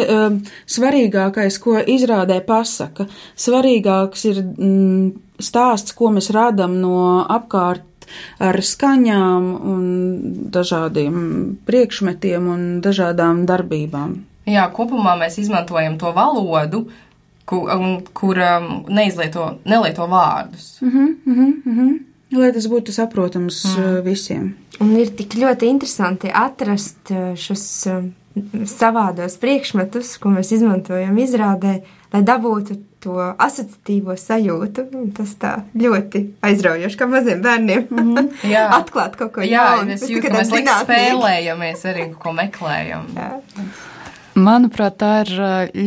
svarīgākais, 0.65 1.61
ko 1.61 1.77
izrādē 1.81 2.41
pasaka. 2.47 3.05
Svarīgāks 3.37 4.25
ir 4.33 4.41
mm, 4.41 5.11
stāsts, 5.37 5.93
ko 5.97 6.15
mēs 6.17 6.33
radam 6.33 6.81
no 6.81 7.21
apkārt 7.21 7.85
ar 8.41 8.57
skaņām 8.63 9.51
un 9.67 9.85
dažādiem 10.55 11.19
priekšmetiem 11.69 12.49
un 12.49 12.65
dažādām 12.81 13.45
darbībām. 13.49 14.17
Jā, 14.47 14.69
kopumā 14.71 15.17
mēs 15.19 15.41
izmantojam 15.43 15.97
to 15.99 16.13
valodu, 16.15 16.85
kur, 17.47 17.71
kur 18.13 18.43
um, 18.43 18.69
neizlieto, 18.89 19.57
nelieto 19.65 20.07
vārdus. 20.11 20.77
Mm 20.83 20.91
-hmm, 20.91 21.17
mm 21.25 21.63
-hmm. 21.65 21.99
Lai 22.37 22.53
tas 22.53 22.67
būtu 22.67 22.93
saprotams 22.93 23.65
mm. 23.65 24.03
visiem. 24.05 24.55
Un 24.81 24.97
ir 24.97 25.09
tik 25.17 25.35
ļoti 25.35 25.65
interesanti 25.65 26.31
atrast 26.35 27.13
šos 27.37 27.87
savādos 28.69 29.39
priekšmetus, 29.41 30.19
ko 30.21 30.29
mēs 30.35 30.53
izmantojam 30.53 31.17
izrādē, 31.19 31.81
lai 32.13 32.23
dabūtu 32.27 32.77
to 33.01 33.17
asociatīvo 33.33 34.17
sajūtu. 34.21 34.87
Tas 35.17 35.35
tā 35.41 35.53
ļoti 35.79 36.23
aizraujoši, 36.47 36.99
kā 37.01 37.09
maziem 37.11 37.43
bērniem. 37.43 37.87
Mm 37.91 38.15
-hmm. 38.15 38.31
Jā. 38.55 38.69
Atklāt 38.81 39.17
kaut 39.17 39.33
ko 39.33 39.41
jā, 39.41 39.51
jaunu. 39.53 39.93
Es 39.93 40.03
jūtu, 40.03 40.29
ka 40.29 40.35
mēs 40.39 40.53
spēlējamies 40.85 41.85
arī, 41.85 42.09
ko 42.19 42.33
meklējam. 42.33 43.07
Jā. 43.17 43.31
Manuprāt, 44.37 44.99
tā 45.01 45.11
ir 45.25 45.31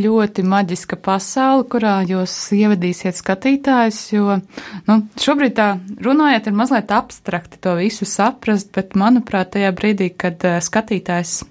ļoti 0.01 0.41
maģiska 0.49 0.97
pasaule, 1.05 1.67
kurā 1.69 1.99
jūs 2.09 2.33
ievedīsiet 2.57 3.19
skatītājus, 3.19 3.99
jo 4.15 4.39
nu, 4.87 4.95
šobrīd 5.21 5.53
tā 5.59 5.67
runājot, 6.01 6.49
ir 6.49 6.57
mazliet 6.57 6.89
abstrakti 6.95 7.61
to 7.61 7.75
visu 7.77 8.07
saprast, 8.09 8.71
bet 8.73 8.97
manuprāt, 8.97 9.51
tajā 9.53 9.69
brīdī, 9.77 10.09
kad 10.17 10.41
skatītājs 10.65 11.43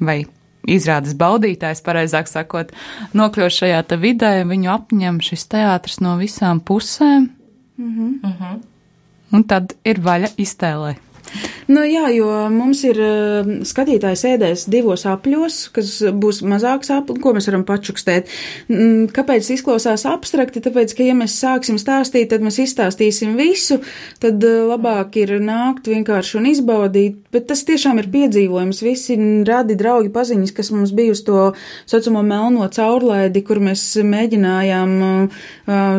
vai 0.00 0.22
izrādes 0.68 1.16
baudītājs, 1.20 1.84
pareizāk 1.84 2.30
sakot, 2.30 2.72
nokļūst 3.16 3.64
šajā 3.64 3.82
vidē, 4.00 4.32
viņu 4.48 4.72
apņem 4.72 5.20
šis 5.24 5.44
teātris 5.52 6.00
no 6.04 6.16
visām 6.20 6.60
pusēm. 6.60 7.28
Mm 7.78 8.20
-hmm. 8.24 8.56
Un 9.32 9.44
tad 9.44 9.76
ir 9.84 10.00
vaļa 10.00 10.32
iztēlē. 10.40 10.96
Nu, 11.68 11.82
jā, 11.84 12.06
jo 12.16 12.28
mums 12.48 12.80
ir 12.88 12.98
uh, 13.02 13.48
skatītājs 13.68 14.22
ēdēs 14.30 14.62
divos 14.72 15.04
apļos, 15.08 15.58
kas 15.76 15.90
būs 16.16 16.40
mazāks 16.48 16.88
aplis, 16.94 17.20
ko 17.20 17.34
mēs 17.36 17.48
varam 17.50 17.64
pačukstēt. 17.68 18.30
Mm, 18.72 19.10
kāpēc 19.12 19.50
izklausās 19.52 20.06
abstrakti? 20.08 20.62
Tāpēc, 20.64 20.94
ka 20.96 21.04
ja 21.04 21.16
mēs 21.18 21.36
sāksim 21.36 21.76
stāstīt, 21.80 22.30
tad 22.32 22.44
mēs 22.46 22.60
izstāstīsim 22.64 23.36
visu, 23.36 23.82
tad 24.22 24.40
uh, 24.48 24.62
labāk 24.70 25.18
ir 25.20 25.34
nākt 25.44 25.90
vienkārši 25.92 26.38
un 26.40 26.48
izbaudīt, 26.54 27.18
bet 27.36 27.50
tas 27.52 27.66
tiešām 27.68 28.00
ir 28.00 28.08
piedzīvojums. 28.16 28.80
Visi 28.86 29.18
radi 29.48 29.76
draugi 29.76 30.12
paziņas, 30.14 30.54
kas 30.56 30.72
mums 30.72 30.94
bija 30.96 31.12
uz 31.12 31.20
to 31.26 31.50
saucamo 31.84 32.24
melno 32.24 32.64
caurlaidi, 32.72 33.44
kur 33.44 33.60
mēs 33.60 33.84
mēģinājām 34.08 34.96
uh, 35.04 35.44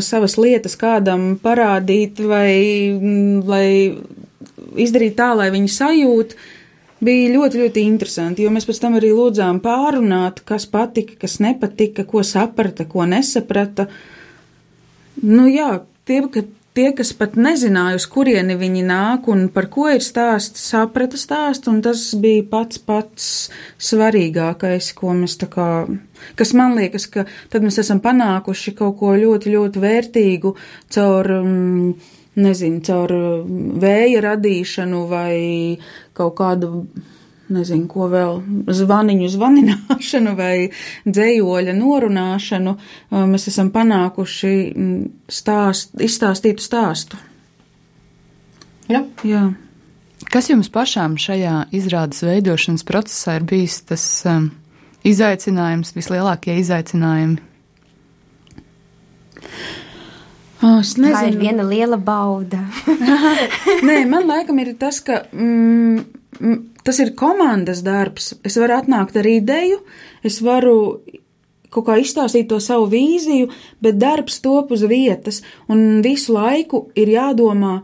savas 0.01 0.39
lietas 0.41 0.79
kādam 0.81 1.35
parādīt 1.45 2.25
vai, 2.25 2.49
mm, 2.97 3.45
lai 3.45 3.69
izdarīt 4.77 5.17
tā, 5.19 5.31
lai 5.37 5.49
viņi 5.53 5.71
sajūt, 5.73 6.35
bija 7.05 7.31
ļoti, 7.33 7.63
ļoti 7.63 7.83
interesanti, 7.87 8.45
jo 8.45 8.53
mēs 8.53 8.67
pēc 8.67 8.81
tam 8.83 8.99
arī 8.99 9.11
lūdzām 9.15 9.61
pārunāt, 9.63 10.43
kas 10.47 10.67
patika, 10.69 11.15
kas 11.23 11.39
nepatika, 11.43 12.05
ko 12.07 12.23
saprata, 12.27 12.85
ko 12.89 13.07
nesaprata. 13.09 13.87
Nu 15.23 15.47
jā, 15.49 15.79
tie, 16.07 16.21
ka, 16.31 16.43
tie, 16.77 16.89
kas 16.95 17.11
pat 17.17 17.35
nezināja, 17.39 17.97
uz 17.99 18.05
kurieni 18.11 18.57
viņi 18.59 18.83
nāk 18.87 19.29
un 19.31 19.47
par 19.53 19.69
ko 19.73 19.87
ir 19.91 20.03
stāsts, 20.05 20.63
saprata 20.71 21.19
stāstu, 21.19 21.73
un 21.73 21.81
tas 21.85 22.03
bija 22.19 22.45
pats 22.51 22.81
pats 22.83 23.25
svarīgākais, 23.89 24.93
ko 24.97 25.15
mēs 25.17 25.39
tā 25.41 25.49
kā, 25.51 25.69
kas 26.39 26.53
man 26.57 26.77
liekas, 26.79 27.09
ka 27.11 27.25
tad 27.51 27.65
mēs 27.65 27.81
esam 27.83 28.03
panākuši 28.03 28.75
kaut 28.79 28.99
ko 29.01 29.15
ļoti, 29.17 29.55
ļoti 29.57 29.83
vērtīgu 29.83 30.55
caur. 30.95 31.35
Um, 31.41 32.15
nezinu, 32.39 32.81
caur 32.85 33.13
uh, 33.15 33.29
vēja 33.81 34.23
radīšanu 34.25 35.05
vai 35.09 35.37
kaut 36.17 36.35
kādu, 36.39 36.83
nezinu, 37.49 37.87
ko 37.91 38.09
vēl, 38.11 38.41
zvaniņu 38.79 39.31
zvanināšanu 39.35 40.35
vai 40.39 40.69
dzējoļa 41.07 41.75
norunāšanu, 41.79 42.75
uh, 42.75 43.25
mēs 43.29 43.49
esam 43.51 43.71
panākuši 43.75 44.53
mm, 44.69 45.09
stāst, 45.39 45.95
izstāstītu 45.99 46.65
stāstu. 46.65 47.19
Jā. 48.89 49.03
Jā. 49.27 49.49
Kas 50.29 50.49
jums 50.49 50.67
pašām 50.73 51.15
šajā 51.21 51.69
izrādes 51.73 52.23
veidošanas 52.25 52.83
procesā 52.85 53.37
ir 53.39 53.45
bijis 53.49 53.79
tas 53.87 54.03
um, 54.27 54.49
izaicinājums, 55.07 55.93
vislielākie 55.95 56.57
izaicinājumi? 56.59 57.39
Oh, 60.59 60.81
Tā 60.83 61.21
ir 61.29 61.37
viena 61.39 61.63
liela 61.63 61.95
bauda. 61.95 62.59
Nē, 63.87 64.01
man 64.11 64.27
laikam 64.27 64.57
ir 64.59 64.73
tas, 64.79 64.99
ka 64.99 65.21
mm, 65.31 66.01
mm, 66.35 66.57
tas 66.83 66.99
ir 66.99 67.13
komandas 67.19 67.79
darbs. 67.85 68.33
Es 68.43 68.59
varu 68.59 68.75
atnākt 68.75 69.15
ar 69.19 69.29
ideju, 69.29 69.79
es 70.27 70.41
varu 70.43 70.99
kaut 71.71 71.85
kā 71.87 71.95
izstāstīt 72.01 72.49
to 72.51 72.59
savu 72.59 72.89
vīziju, 72.91 73.47
bet 73.79 74.01
darbs 74.01 74.41
top 74.43 74.73
uz 74.75 74.83
vietas, 74.89 75.43
un 75.71 76.01
visu 76.03 76.35
laiku 76.35 76.87
ir 76.97 77.13
jādomā, 77.13 77.79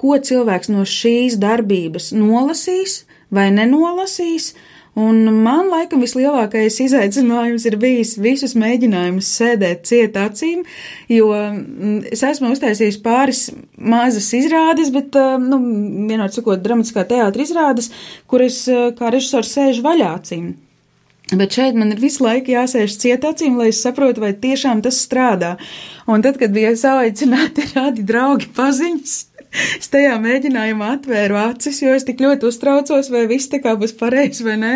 ko 0.00 0.16
cilvēks 0.16 0.70
no 0.72 0.86
šīs 0.88 1.36
darbības 1.42 2.14
nolasīs 2.16 3.02
vai 3.34 3.50
nenolasīs, 3.52 4.54
uh, 4.54 4.79
Un 4.98 5.22
man 5.44 5.68
laikam 5.70 6.02
vislielākais 6.02 6.80
izaicinājums 6.82 7.66
ir 7.68 7.76
bijis 7.78 8.16
visus 8.18 8.56
mēģinājumus 8.58 9.28
sēdēt 9.38 9.84
ciet 9.86 10.18
acīm, 10.18 10.64
jo 11.08 11.28
mm, 11.30 12.08
es 12.10 12.24
esmu 12.26 12.50
uztaisījis 12.56 12.98
pāris 13.04 13.44
mazas 13.78 14.32
izrādes, 14.34 14.90
bet, 14.94 15.14
nu, 15.44 15.60
vienot 16.10 16.34
sakot, 16.34 16.64
dramatiskā 16.64 17.06
teātra 17.12 17.46
izrādes, 17.46 17.92
kur 18.26 18.42
es 18.42 18.64
kā 18.98 19.14
režisors 19.14 19.54
sēžu 19.54 19.86
vaļā 19.86 20.10
acīm. 20.18 20.50
Bet 21.30 21.54
šeit 21.54 21.76
man 21.78 21.92
ir 21.94 22.00
visu 22.02 22.24
laiku 22.24 22.50
jāsēž 22.56 22.96
cietācīm, 22.98 23.54
lai 23.60 23.68
es 23.70 23.78
saprotu, 23.84 24.22
vai 24.24 24.32
tiešām 24.34 24.80
tas 24.82 24.98
strādā. 25.04 25.52
Un 26.10 26.24
tad, 26.26 26.40
kad 26.40 26.50
bija 26.50 26.72
saicināti 26.74 27.68
rādi 27.76 28.02
draugi 28.06 28.50
paziņas, 28.56 29.14
Es 29.50 29.90
tajā 29.90 30.14
mēģinājumā 30.22 30.92
atvēru 30.94 31.34
acis, 31.40 31.80
jo 31.82 31.90
es 31.96 32.04
tik 32.06 32.20
ļoti 32.22 32.46
uztraucos, 32.46 33.08
vai 33.10 33.24
viss 33.30 33.50
tā 33.50 33.58
kā 33.62 33.72
būs 33.78 33.96
pareizi 33.98 34.44
vai 34.46 34.54
nē. 34.60 34.72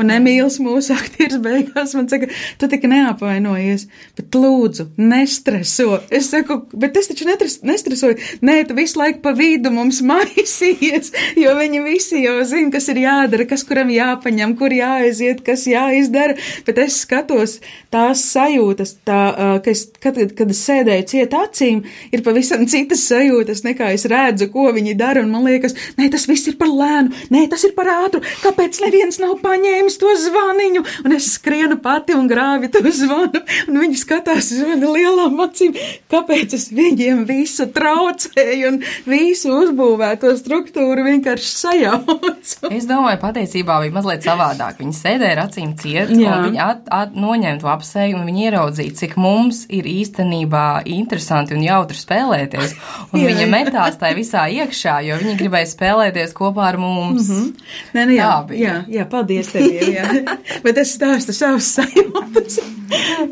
Un 0.00 0.12
Emīls 0.12 0.58
mūsu 0.60 0.92
aktieris 0.92 1.38
beigās 1.44 1.94
man 1.96 2.10
saka, 2.12 2.28
tu 2.60 2.68
tik 2.68 2.84
neapvainojies, 2.92 3.86
bet 4.18 4.36
lūdzu, 4.36 4.90
nestreso. 5.00 6.02
Es 6.12 6.28
saku, 6.34 6.58
bet 6.76 6.98
es 7.00 7.08
taču 7.08 7.28
netres, 7.28 7.60
nestresoju. 7.64 8.18
Nē, 8.44 8.58
tu 8.68 8.76
visu 8.76 9.00
laiku 9.00 9.22
pa 9.24 9.32
vidu 9.38 9.72
mums 9.72 10.02
maisījies, 10.10 11.12
jo 11.40 11.56
viņi 11.56 11.82
visi 11.86 12.20
jau 12.26 12.36
zina, 12.48 12.74
kas 12.76 12.90
ir 12.92 13.02
jādara, 13.06 13.48
kas 13.48 13.64
kuram 13.68 13.88
jāpaņem, 13.94 14.54
kur 14.60 14.76
jāaiziet, 14.76 15.40
kas 15.46 15.64
jāizdara. 15.70 16.36
Bet 16.68 16.82
es 16.84 17.00
skatos 17.06 17.58
tās 17.94 18.26
sajūtas, 18.34 18.98
tā, 19.08 19.22
ka 19.64 19.72
es, 19.72 19.86
kad, 20.04 20.20
kad 20.36 20.52
es 20.52 20.62
sēdēju 20.68 21.08
ciet 21.14 21.40
acīm, 21.40 21.82
ir 22.12 22.26
pavisam 22.26 22.68
citas 22.68 23.08
sajūtas 23.08 23.64
nekā 23.64 23.94
es 23.96 24.04
redzu 24.04 24.17
redzu, 24.18 24.50
ko 24.52 24.68
viņi 24.76 24.96
dara, 24.98 25.22
un 25.24 25.32
man 25.32 25.46
liekas, 25.48 25.76
nē, 25.98 26.10
tas 26.12 26.26
viss 26.30 26.50
ir 26.50 26.58
par 26.60 26.70
lēnu, 26.72 27.14
nē, 27.34 27.46
tas 27.52 27.64
ir 27.68 27.74
par 27.78 27.90
ātru, 27.94 28.22
kāpēc 28.42 28.80
neviens 28.84 29.20
nav 29.22 29.38
paņēmis 29.44 29.98
to 30.00 30.14
zvaniņu, 30.26 30.84
un 31.04 31.16
es 31.16 31.30
skrienu 31.36 31.78
pati 31.82 32.16
un 32.18 32.28
grāvi 32.30 32.70
to 32.72 32.82
zvanu, 32.84 33.42
un 33.68 33.80
viņi 33.82 34.00
skatās 34.00 34.52
uz 34.54 34.64
mani 34.66 34.92
lielām 34.98 35.38
acīm, 35.44 35.76
kāpēc 36.12 36.56
es 36.58 36.68
viņiem 36.74 37.24
visu 37.28 37.68
traucēju 37.74 38.72
un 38.72 38.80
visu 39.08 39.52
uzbūvēto 39.54 40.32
struktūru 40.38 41.04
vienkārši 41.06 41.50
sajaucu. 41.54 42.70
Es 42.74 42.86
domāju, 42.88 43.20
patiesībā 43.22 43.78
bija 43.84 43.94
mazliet 43.94 44.26
savādāk. 44.26 44.78
Viņi 44.82 44.96
sēdēja 44.96 45.36
ar 45.36 45.42
acīm 45.46 45.74
ciet, 45.80 46.12
Jā. 46.12 46.36
un 46.36 46.48
viņi 46.48 46.62
at, 46.62 46.88
at, 46.94 47.16
noņēma 47.18 47.62
to 47.62 47.70
apseju, 47.72 48.18
un 48.18 48.26
viņi 48.28 48.46
ieraudzīja, 48.48 48.96
cik 49.02 49.16
mums 49.20 49.64
ir 49.74 49.88
īstenībā 49.90 50.66
interesanti 50.88 51.56
un 51.56 51.64
jautri 51.66 51.98
spēlēties. 51.98 52.76
Un 53.12 53.22
Jā. 53.22 53.32
viņa 53.32 53.48
metās 53.52 53.98
tajā 54.00 54.07
visā 54.16 54.44
iekšā, 54.52 54.98
jo 55.06 55.18
viņi 55.20 55.36
gribēja 55.40 55.68
spēlēties 55.70 56.34
kopā 56.36 56.68
ar 56.72 56.78
mums. 56.80 57.28
Mm 57.28 57.36
-hmm. 57.36 57.52
Nē, 57.94 58.06
nē, 58.06 58.16
jā, 58.16 58.32
jā, 58.62 58.74
jā, 58.88 59.06
paldies 59.10 59.52
tev, 59.52 59.68
jā. 59.92 60.08
Bet 60.64 60.78
es 60.78 60.96
stāstu 60.96 61.32
savus 61.32 61.68
sajūtas, 61.76 62.58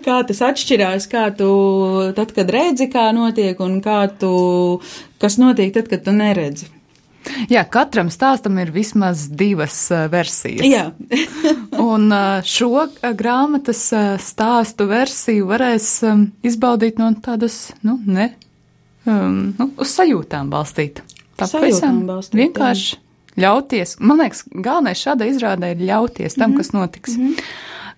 kā 0.05 0.21
tas 0.29 0.43
atšķirās, 0.51 1.09
kā 1.11 1.31
tu 1.37 1.51
tad, 2.17 2.33
kad 2.33 2.51
redzi, 2.51 2.89
kā 2.93 3.13
notiek, 3.13 3.61
un 3.61 3.81
kā 3.83 4.09
tu, 4.19 4.81
kas 5.19 5.39
notiek 5.39 5.75
tad, 5.75 5.89
kad 5.89 6.05
tu 6.05 6.13
neredzi. 6.13 6.67
Jā, 7.51 7.65
katram 7.65 8.09
stāstam 8.11 8.59
ir 8.63 8.71
vismaz 8.71 9.27
divas 9.29 9.91
uh, 9.91 10.07
versijas. 10.11 10.67
Jā. 10.67 10.93
un 11.91 12.13
uh, 12.13 12.39
šo 12.47 12.71
uh, 12.87 13.13
grāmatas 13.19 13.83
stāstu 14.23 14.87
versiju 14.87 15.47
varēs 15.47 15.91
izbaudīt 16.47 16.99
no 16.99 17.13
tādas, 17.23 17.73
nu, 17.83 17.99
ne 18.07 18.35
um, 19.07 19.55
nu, 19.59 19.71
uz 19.79 19.95
sajūtām 19.97 20.51
balstīt. 20.53 21.03
Tā 21.37 21.49
pavisam 21.53 22.05
vienkārši 22.33 22.99
ļauties. 23.41 23.97
Man 24.01 24.23
liekas, 24.23 24.45
galvenais 24.51 25.01
šāda 25.03 25.29
izrādē 25.29 25.75
ir 25.75 25.89
ļauties 25.89 26.37
tam, 26.37 26.51
mm 26.51 26.55
-hmm. 26.55 26.57
kas 26.57 26.73
notiks. 26.73 27.17
Mm 27.17 27.27
-hmm. 27.29 27.43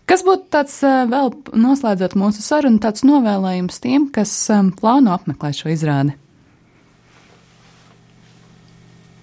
Kas 0.09 0.25
būtu 0.25 0.49
tāds 0.51 0.83
uh, 0.83 1.05
vēl 1.11 1.35
noslēdzot 1.53 2.15
mūsu 2.17 2.41
sarunu, 2.41 2.79
tāds 2.79 3.05
novēlējums 3.05 3.81
tiem, 3.81 4.09
kas 4.09 4.51
um, 4.51 4.73
plāno 4.73 5.13
apmeklēt 5.13 5.55
šo 5.55 5.69
izrādi? 5.69 6.13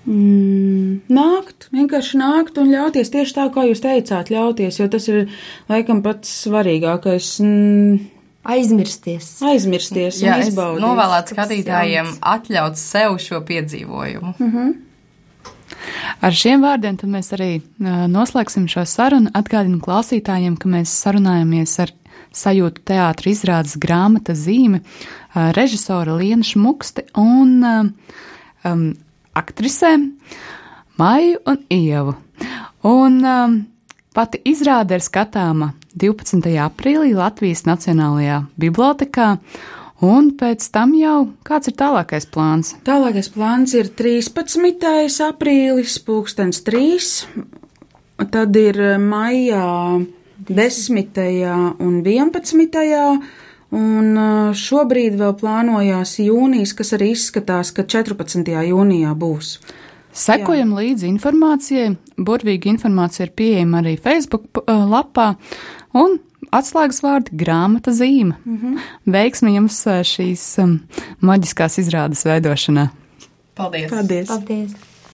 Mm, 0.06 1.00
nākt, 1.10 1.66
vienkārši 1.74 2.20
nākt 2.22 2.60
un 2.62 2.70
ļauties 2.70 3.10
tieši 3.10 3.34
tā, 3.34 3.48
kā 3.50 3.64
jūs 3.66 3.82
teicāt, 3.82 4.30
ļauties, 4.30 4.78
jo 4.78 4.88
tas 4.88 5.08
ir 5.10 5.32
laikam 5.72 6.04
pats 6.06 6.46
svarīgākais. 6.46 7.42
Mm, 7.42 7.98
aizmirsties. 8.46 9.30
Aizmirsties 9.46 10.22
Jā, 10.24 10.38
izbaudīt. 10.44 10.84
novēlētu 10.84 11.36
Kāds 11.36 11.50
skatītājiem 11.50 12.10
jauns. 12.12 12.20
atļaut 12.22 12.80
sev 12.80 13.18
šo 13.22 13.42
piedzīvojumu. 13.48 14.34
Ar 16.22 16.34
šiem 16.34 16.64
vārdiem 16.64 16.98
tad 16.98 17.12
mēs 17.12 17.32
arī 17.36 17.52
noslēgsim 17.80 18.68
šo 18.72 18.86
sarunu. 18.90 19.32
Atgādinu 19.36 19.82
klausītājiem, 19.84 20.58
ka 20.58 20.70
mēs 20.72 20.94
sarunājamies 21.04 21.78
ar 21.84 21.94
sajūtu 22.36 22.84
teātra 22.86 23.32
izrādes 23.32 23.78
grāmata 23.82 24.36
zīme 24.38 24.82
režisora 25.56 26.16
Lienu 26.20 26.46
Šmuksti 26.48 27.08
un 27.20 27.64
um, 27.64 28.84
aktrisēm 29.36 30.10
Maiju 31.00 31.42
un 31.46 31.64
Ievu. 31.70 32.16
Un 32.88 33.18
um, 33.26 33.58
pati 34.16 34.40
izrāde 34.48 34.96
ir 34.96 35.04
skatāma 35.04 35.74
12. 35.96 36.52
aprīlī 36.60 37.14
Latvijas 37.16 37.64
Nacionālajā 37.68 38.42
bibliotekā, 38.60 39.30
un 40.04 40.34
pēc 40.36 40.68
tam 40.76 40.92
jau 41.00 41.30
kāds 41.48 41.72
ir 41.72 41.78
tālākais 41.80 42.28
plāns? 42.28 42.74
Tālākais 42.88 43.32
plāns 43.32 43.76
ir 43.80 43.90
13. 43.96 44.76
aprīlis, 45.30 45.98
pulkstens 46.04 46.62
3. 46.68 47.10
Tad 48.32 48.56
ir 48.60 48.80
maijā 49.00 49.66
10. 50.52 51.26
un 51.80 51.98
11. 52.04 53.20
Un 53.76 54.12
uh, 54.16 54.54
šobrīd 54.56 55.18
vēl 55.20 55.34
plānojās 55.40 56.20
jūnijas, 56.22 56.76
kas 56.78 56.94
arī 56.96 57.10
izskatās, 57.16 57.74
ka 57.76 57.84
14. 57.84 58.46
jūnijā 58.70 59.12
būs. 59.20 59.58
Sekojam 60.16 60.72
Jā. 60.72 60.78
līdzi 60.80 61.10
informācijai. 61.10 61.90
Burvīga 62.16 62.70
informācija 62.72 63.26
ir 63.28 63.34
pieejama 63.36 63.82
arī 63.82 63.98
Facebook 64.00 64.62
uh, 64.62 64.86
lapā. 64.88 65.34
Un 65.96 66.18
atslēgas 66.56 67.02
vārdi- 67.04 67.36
grāmata 67.44 67.94
zīme. 67.96 68.36
Mm 68.44 68.58
-hmm. 68.58 68.90
Veiksmi 69.16 69.56
jums 69.56 69.80
uh, 69.88 70.02
šīs 70.04 70.44
um, 70.64 70.80
maģiskās 71.22 71.80
izrādes 71.80 72.26
veidošanā! 72.28 72.90
Paldies! 73.56 73.90
Paldies! 73.92 74.28
Paldies! 74.28 74.76